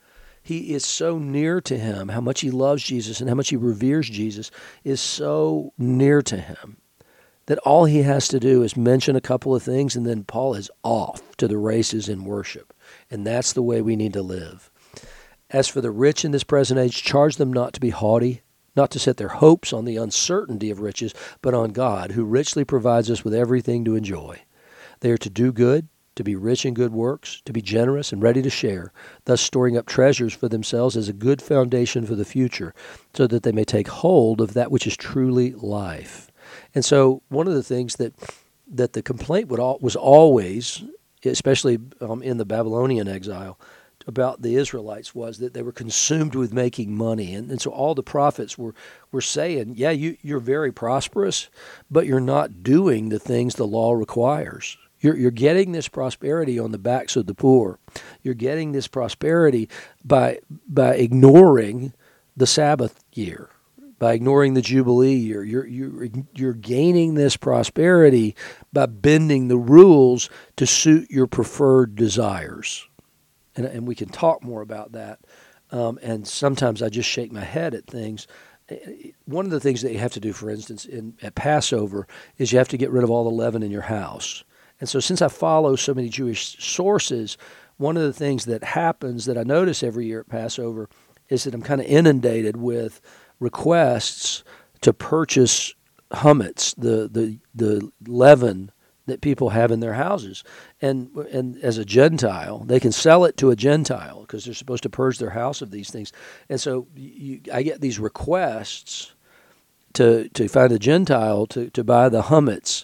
he 0.41 0.73
is 0.73 0.86
so 0.86 1.17
near 1.19 1.62
to 1.62 1.77
him. 1.77 2.10
How 2.10 2.21
much 2.21 2.41
he 2.41 2.51
loves 2.51 2.84
Jesus 2.84 3.19
and 3.19 3.30
how 3.30 3.36
much 3.36 3.49
he 3.49 3.56
reveres 3.56 4.10
Jesus 4.10 4.51
is 4.84 4.99
so 4.99 5.73
near 5.77 6.21
to 6.23 6.38
him 6.38 6.77
that 7.45 7.60
all 7.60 7.86
he 7.86 8.04
has 8.04 8.27
to 8.30 8.39
do 8.39 8.63
is 8.63 8.77
mention 8.77 9.15
a 9.15 9.21
couple 9.21 9.56
of 9.56 9.63
things 9.63 9.95
and 9.95 10.06
then 10.06 10.23
Paul 10.23 10.56
is 10.56 10.71
off 10.84 11.36
to 11.38 11.47
the 11.47 11.58
races 11.58 12.08
in 12.08 12.25
worship. 12.25 12.73
And 13.10 13.25
that's 13.25 13.54
the 13.54 13.62
way 13.62 13.82
we 13.82 13.95
need 13.95 14.13
to 14.13 14.21
live. 14.21 14.71
As 15.49 15.67
for 15.67 15.82
the 15.82 15.91
rich 15.91 16.23
in 16.23 16.32
this 16.32 16.43
present 16.43 16.80
age, 16.80 17.04
charge 17.04 17.36
them 17.36 17.51
not 17.51 17.73
to 17.73 17.80
be 17.80 17.89
haughty, 17.89 18.41
not 18.75 18.89
to 18.91 18.99
set 18.99 19.17
their 19.17 19.27
hopes 19.27 19.73
on 19.73 19.86
the 19.86 19.97
uncertainty 19.97 20.69
of 20.69 20.80
riches, 20.80 21.13
but 21.41 21.54
on 21.54 21.71
God, 21.71 22.12
who 22.12 22.23
richly 22.23 22.63
provides 22.63 23.12
us 23.12 23.23
with 23.25 23.34
everything 23.34 23.84
to 23.86 23.95
enjoy. 23.95 24.41
They 25.01 25.12
are 25.12 25.17
to 25.17 25.30
do 25.30 25.51
good, 25.51 25.89
to 26.15 26.24
be 26.24 26.36
rich 26.36 26.65
in 26.65 26.74
good 26.74 26.91
works, 26.91 27.41
to 27.45 27.54
be 27.54 27.62
generous 27.62 28.12
and 28.12 28.21
ready 28.21 28.41
to 28.41 28.50
share, 28.50 28.91
thus 29.26 29.41
storing 29.41 29.78
up 29.78 29.86
treasures 29.86 30.34
for 30.34 30.50
themselves 30.50 30.97
as 30.97 31.08
a 31.08 31.13
good 31.13 31.41
foundation 31.41 32.06
for 32.06 32.15
the 32.15 32.26
future, 32.26 32.74
so 33.13 33.28
that 33.28 33.43
they 33.43 33.52
may 33.52 33.63
take 33.63 33.88
hold 33.88 34.41
of 34.41 34.54
that 34.54 34.71
which 34.71 34.86
is 34.86 34.97
truly 34.97 35.54
life. 35.54 36.30
And 36.76 36.84
so, 36.84 37.21
one 37.30 37.47
of 37.47 37.54
the 37.54 37.63
things 37.63 37.95
that 37.95 38.13
that 38.74 38.93
the 38.93 39.02
complaint 39.02 39.50
would 39.50 39.60
all, 39.60 39.78
was 39.82 39.95
always, 39.95 40.84
especially 41.26 41.78
um, 42.00 42.24
in 42.24 42.38
the 42.38 42.45
Babylonian 42.45 43.08
exile, 43.08 43.60
about 44.08 44.41
the 44.41 44.56
Israelites 44.56 45.13
was 45.13 45.38
that 45.39 45.54
they 45.54 45.62
were 45.62 45.71
consumed 45.71 46.36
with 46.36 46.54
making 46.54 46.95
money. 46.95 47.36
And, 47.36 47.52
and 47.52 47.62
so 47.62 47.71
all 47.71 47.93
the 47.93 48.04
prophets 48.04 48.58
were, 48.58 48.74
were 49.12 49.21
saying, 49.21 49.74
yeah, 49.76 49.91
you, 49.91 50.17
you're 50.21 50.39
very 50.39 50.71
prosperous, 50.71 51.50
but 51.89 52.08
you're 52.08 52.19
not 52.19 52.63
doing 52.63 53.10
the 53.10 53.19
things 53.19 53.56
the 53.56 53.67
law 53.67 53.93
requires. 53.93 54.78
You're, 55.02 55.18
you're 55.18 55.32
getting 55.32 55.72
this 55.72 55.88
prosperity 55.88 56.60
on 56.60 56.72
the 56.72 56.78
backs 56.78 57.16
of 57.16 57.26
the 57.26 57.36
poor. 57.36 57.80
You're 58.22 58.34
getting 58.34 58.72
this 58.72 58.88
prosperity 58.88 59.68
by, 60.04 60.40
by 60.68 60.96
ignoring 60.96 61.94
the 62.38 62.48
Sabbath 62.48 63.04
year, 63.12 63.50
by 64.00 64.14
ignoring 64.14 64.54
the 64.54 64.62
Jubilee 64.62 65.16
year. 65.16 65.44
You're, 65.44 65.68
you're, 65.68 66.08
you're 66.34 66.54
gaining 66.54 67.16
this 67.16 67.36
prosperity 67.36 68.36
by 68.72 68.86
bending 68.86 69.48
the 69.48 69.58
rules 69.58 70.30
to 70.56 70.66
suit 70.66 71.10
your 71.10 71.28
preferred 71.28 71.96
desires. 71.96 72.88
And, 73.56 73.66
and 73.66 73.88
we 73.88 73.96
can 73.96 74.10
talk 74.10 74.44
more 74.44 74.62
about 74.62 74.94
that. 74.94 75.20
Um, 75.72 76.00
and 76.02 76.28
sometimes 76.28 76.82
I 76.82 76.90
just 76.90 77.10
shake 77.10 77.32
my 77.32 77.44
head 77.44 77.74
at 77.74 77.88
things 77.88 78.28
one 79.26 79.46
of 79.46 79.52
the 79.52 79.60
things 79.60 79.82
that 79.82 79.92
you 79.92 80.00
have 80.00 80.14
to 80.14 80.20
do, 80.20 80.34
for 80.34 80.50
instance, 80.50 80.86
in, 80.86 81.16
at 81.22 81.36
Passover, 81.36 82.08
is 82.38 82.52
you 82.52 82.58
have 82.58 82.68
to 82.70 82.78
get 82.78 82.92
rid 82.92 83.04
of 83.04 83.10
all 83.10 83.24
the 83.24 83.30
leaven 83.30 83.64
in 83.64 83.72
your 83.72 83.82
house. 83.82 84.44
And 84.82 84.89
so, 84.89 85.00
since 85.00 85.22
I 85.22 85.30
follow 85.30 85.78
so 85.78 85.94
many 85.94 86.10
Jewish 86.10 86.58
sources, 86.60 87.38
one 87.78 87.96
of 87.96 88.04
the 88.04 88.13
things 88.13 88.46
that 88.46 88.63
happens 88.63 89.26
that 89.26 89.38
I 89.38 89.44
notice 89.44 89.84
every 89.84 90.08
year 90.08 90.20
at 90.20 90.28
Passover 90.28 90.89
is 91.30 91.46
that 91.46 91.54
I'm 91.54 91.62
kind 91.62 91.80
of 91.80 91.88
inundated 91.88 92.58
with 92.58 93.00
requests 93.39 94.44
to 94.82 94.91
purchase 94.91 95.74
chametz, 96.12 96.76
the, 96.76 97.08
the, 97.08 97.38
the 97.56 97.91
leaven 98.06 98.72
that 99.06 99.22
people 99.22 99.50
have 99.50 99.72
in 99.72 99.80
their 99.80 99.94
houses. 99.94 100.44
And, 100.82 101.15
and 101.32 101.58
as 101.63 101.78
a 101.78 101.86
Gentile, 101.86 102.60
they 102.60 102.80
can 102.80 102.91
sell 102.91 103.26
it 103.26 103.38
to 103.38 103.50
a 103.50 103.56
Gentile 103.56 104.22
because 104.22 104.46
they're 104.46 104.54
supposed 104.54 104.84
to 104.84 104.89
purge 104.89 105.17
their 105.20 105.32
house 105.32 105.62
of 105.62 105.72
these 105.72 105.89
things. 105.89 106.12
And 106.50 106.60
so 106.60 106.88
you, 106.96 107.41
I 107.54 107.63
get 107.63 107.82
these 107.82 108.00
requests 108.00 109.13
to, 109.94 110.30
to 110.30 110.48
find 110.48 110.72
a 110.72 110.80
Gentile 110.80 111.46
to, 111.48 111.70
to 111.72 111.84
buy 111.84 112.10
the 112.10 112.24
chametz 112.24 112.81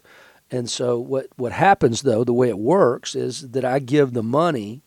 and 0.49 0.69
so 0.69 0.99
what 0.99 1.27
what 1.35 1.51
happens 1.51 2.01
though, 2.01 2.23
the 2.23 2.33
way 2.33 2.49
it 2.49 2.59
works 2.59 3.15
is 3.15 3.51
that 3.51 3.65
I 3.65 3.79
give 3.79 4.13
the 4.13 4.23
money 4.23 4.81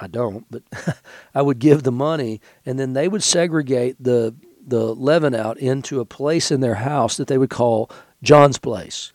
I 0.00 0.06
don't, 0.06 0.46
but 0.50 0.62
I 1.34 1.42
would 1.42 1.58
give 1.58 1.82
the 1.82 1.92
money, 1.92 2.40
and 2.64 2.78
then 2.78 2.92
they 2.92 3.08
would 3.08 3.22
segregate 3.22 3.96
the 3.98 4.34
the 4.64 4.94
leaven 4.94 5.34
out 5.34 5.58
into 5.58 5.98
a 5.98 6.04
place 6.04 6.50
in 6.50 6.60
their 6.60 6.76
house 6.76 7.16
that 7.16 7.26
they 7.26 7.38
would 7.38 7.50
call 7.50 7.90
John's 8.22 8.58
place. 8.58 9.12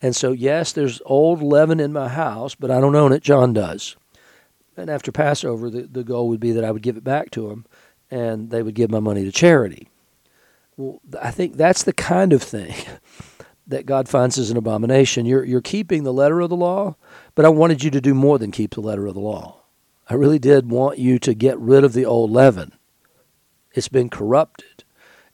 And 0.00 0.16
so, 0.16 0.32
yes, 0.32 0.72
there's 0.72 1.02
old 1.04 1.42
leaven 1.42 1.78
in 1.78 1.92
my 1.92 2.08
house, 2.08 2.54
but 2.54 2.70
I 2.70 2.80
don't 2.80 2.96
own 2.96 3.12
it. 3.12 3.22
John 3.22 3.52
does. 3.52 3.96
And 4.74 4.88
after 4.88 5.12
Passover, 5.12 5.68
the, 5.68 5.82
the 5.82 6.02
goal 6.02 6.28
would 6.28 6.40
be 6.40 6.52
that 6.52 6.64
I 6.64 6.70
would 6.70 6.82
give 6.82 6.96
it 6.96 7.04
back 7.04 7.30
to 7.32 7.48
them, 7.48 7.66
and 8.10 8.50
they 8.50 8.62
would 8.62 8.74
give 8.74 8.90
my 8.90 8.98
money 8.98 9.24
to 9.24 9.30
charity. 9.30 9.88
Well, 10.78 11.00
I 11.20 11.30
think 11.30 11.56
that's 11.56 11.82
the 11.82 11.92
kind 11.92 12.32
of 12.32 12.42
thing 12.42 12.74
that 13.72 13.86
God 13.86 14.08
finds 14.08 14.38
as 14.38 14.50
an 14.50 14.56
abomination. 14.56 15.26
You're, 15.26 15.44
you're 15.44 15.60
keeping 15.60 16.04
the 16.04 16.12
letter 16.12 16.40
of 16.40 16.50
the 16.50 16.56
law, 16.56 16.94
but 17.34 17.44
I 17.44 17.48
wanted 17.48 17.82
you 17.82 17.90
to 17.90 18.00
do 18.00 18.14
more 18.14 18.38
than 18.38 18.50
keep 18.50 18.74
the 18.74 18.80
letter 18.80 19.06
of 19.06 19.14
the 19.14 19.20
law. 19.20 19.62
I 20.08 20.14
really 20.14 20.38
did 20.38 20.70
want 20.70 20.98
you 20.98 21.18
to 21.20 21.32
get 21.32 21.58
rid 21.58 21.82
of 21.82 21.94
the 21.94 22.04
old 22.04 22.30
leaven. 22.30 22.72
It's 23.72 23.88
been 23.88 24.10
corrupted, 24.10 24.84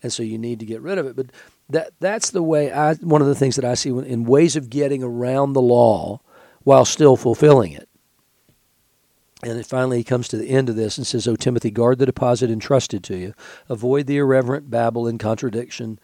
and 0.03 0.12
so 0.12 0.22
you 0.22 0.38
need 0.38 0.61
to 0.61 0.66
get 0.66 0.81
rid 0.81 0.98
of 0.98 1.07
it. 1.07 1.16
But 1.16 1.27
that 1.68 1.90
that's 1.98 2.31
the 2.31 2.42
way 2.42 2.70
I. 2.70 2.94
One 2.94 3.20
of 3.20 3.27
the 3.27 3.35
things 3.35 3.57
that 3.57 3.64
I 3.64 3.74
see 3.74 3.90
in 3.90 4.24
ways 4.24 4.55
of 4.55 4.70
getting 4.70 5.03
around 5.03 5.55
the 5.55 5.61
law 5.61 6.20
while 6.62 6.85
still 6.85 7.16
fulfilling 7.16 7.72
it. 7.72 7.88
And 9.42 9.59
it 9.59 9.66
finally 9.66 9.98
he 9.98 10.05
comes 10.05 10.29
to 10.29 10.37
the 10.37 10.51
end 10.51 10.68
of 10.68 10.77
this 10.77 10.96
and 10.96 11.07
says, 11.07 11.27
"O 11.27 11.35
Timothy, 11.35 11.72
guard 11.72 11.98
the 11.98 12.07
deposit 12.07 12.51
entrusted 12.51 13.03
to 13.05 13.16
you. 13.16 13.35
Avoid 13.68 14.07
the 14.07 14.18
irreverent 14.18 14.70
babble 14.70 15.09
and 15.09 15.18
contradiction." 15.18 15.98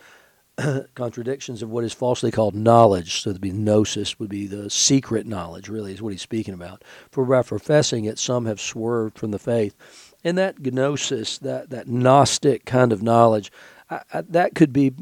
contradictions 0.94 1.62
of 1.62 1.70
what 1.70 1.84
is 1.84 1.92
falsely 1.92 2.30
called 2.30 2.54
knowledge. 2.54 3.22
So, 3.22 3.32
to 3.32 3.38
be 3.38 3.50
gnosis 3.50 4.18
would 4.18 4.28
be 4.28 4.46
the 4.46 4.70
secret 4.70 5.26
knowledge, 5.26 5.68
really, 5.68 5.92
is 5.92 6.02
what 6.02 6.12
he's 6.12 6.22
speaking 6.22 6.54
about. 6.54 6.82
For 7.10 7.24
by 7.24 7.42
professing 7.42 8.04
it, 8.04 8.18
some 8.18 8.46
have 8.46 8.60
swerved 8.60 9.18
from 9.18 9.30
the 9.30 9.38
faith. 9.38 9.74
And 10.22 10.38
that 10.38 10.60
gnosis, 10.60 11.38
that, 11.38 11.70
that 11.70 11.88
Gnostic 11.88 12.64
kind 12.64 12.92
of 12.92 13.02
knowledge, 13.02 13.52
I, 13.90 14.00
I, 14.12 14.22
that 14.22 14.54
could 14.54 14.72
be 14.72 14.92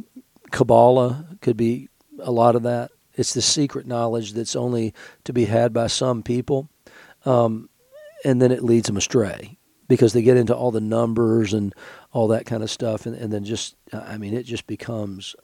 Kabbalah, 0.50 1.26
could 1.40 1.56
be 1.56 1.88
a 2.18 2.32
lot 2.32 2.56
of 2.56 2.62
that. 2.64 2.90
It's 3.14 3.34
the 3.34 3.42
secret 3.42 3.86
knowledge 3.86 4.32
that's 4.32 4.56
only 4.56 4.94
to 5.24 5.32
be 5.32 5.44
had 5.44 5.72
by 5.72 5.86
some 5.86 6.22
people. 6.22 6.68
Um, 7.24 7.68
and 8.24 8.40
then 8.40 8.50
it 8.50 8.64
leads 8.64 8.86
them 8.86 8.96
astray 8.96 9.58
because 9.92 10.14
they 10.14 10.22
get 10.22 10.38
into 10.38 10.56
all 10.56 10.70
the 10.70 10.80
numbers 10.80 11.52
and 11.52 11.74
all 12.12 12.28
that 12.28 12.46
kind 12.46 12.62
of 12.62 12.70
stuff. 12.70 13.04
And, 13.04 13.14
and 13.14 13.30
then 13.30 13.44
just, 13.44 13.76
I 13.92 14.16
mean, 14.16 14.32
it 14.32 14.44
just 14.44 14.66
becomes, 14.66 15.36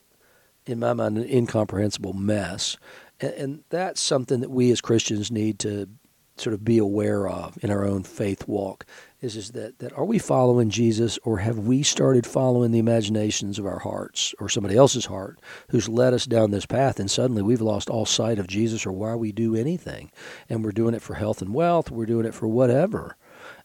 in 0.65 0.79
my 0.79 0.93
mind, 0.93 1.19
an 1.19 1.29
incomprehensible 1.29 2.13
mess. 2.13 2.75
And, 3.19 3.33
and 3.33 3.63
that's 3.69 4.01
something 4.01 4.39
that 4.39 4.49
we 4.49 4.71
as 4.71 4.81
Christians 4.81 5.29
need 5.31 5.59
to 5.59 5.87
sort 6.35 6.55
of 6.55 6.63
be 6.63 6.79
aware 6.79 7.27
of 7.27 7.63
in 7.63 7.69
our 7.69 7.85
own 7.85 8.01
faith 8.01 8.47
walk 8.47 8.87
is, 9.21 9.35
is 9.35 9.51
that, 9.51 9.77
that 9.79 9.93
are 9.93 10.05
we 10.05 10.17
following 10.17 10.71
Jesus 10.71 11.19
or 11.23 11.37
have 11.39 11.59
we 11.59 11.83
started 11.83 12.25
following 12.25 12.71
the 12.71 12.79
imaginations 12.79 13.59
of 13.59 13.67
our 13.67 13.79
hearts 13.79 14.33
or 14.39 14.49
somebody 14.49 14.75
else's 14.75 15.05
heart 15.05 15.39
who's 15.69 15.89
led 15.89 16.13
us 16.13 16.25
down 16.25 16.49
this 16.49 16.65
path 16.65 16.99
and 16.99 17.11
suddenly 17.11 17.43
we've 17.43 17.61
lost 17.61 17.89
all 17.89 18.05
sight 18.05 18.39
of 18.39 18.47
Jesus 18.47 18.85
or 18.85 18.91
why 18.93 19.13
we 19.15 19.31
do 19.31 19.55
anything 19.55 20.11
and 20.47 20.63
we're 20.63 20.71
doing 20.71 20.95
it 20.95 21.01
for 21.01 21.15
health 21.15 21.41
and 21.41 21.53
wealth 21.53 21.91
we're 21.91 22.05
doing 22.05 22.25
it 22.25 22.33
for 22.33 22.47
whatever 22.47 23.15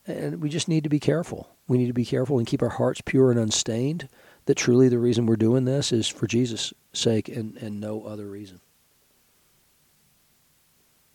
and 0.07 0.43
we 0.43 0.49
just 0.49 0.69
need 0.69 0.85
to 0.85 0.91
be 0.91 1.01
careful. 1.01 1.49
We 1.67 1.79
need 1.79 1.87
to 1.87 1.93
be 1.93 2.05
careful 2.05 2.39
and 2.39 2.47
keep 2.47 2.63
our 2.63 2.69
hearts 2.71 3.01
pure 3.01 3.31
and 3.31 3.41
unstained 3.41 4.09
that 4.47 4.57
truly 4.57 4.89
the 4.89 4.99
reason 4.99 5.27
we're 5.27 5.37
doing 5.37 5.65
this 5.65 5.93
is 5.93 6.09
for 6.09 6.27
Jesus 6.27 6.73
sake 6.93 7.29
and, 7.29 7.57
and 7.57 7.81
no 7.81 8.05
other 8.05 8.27
reason 8.27 8.61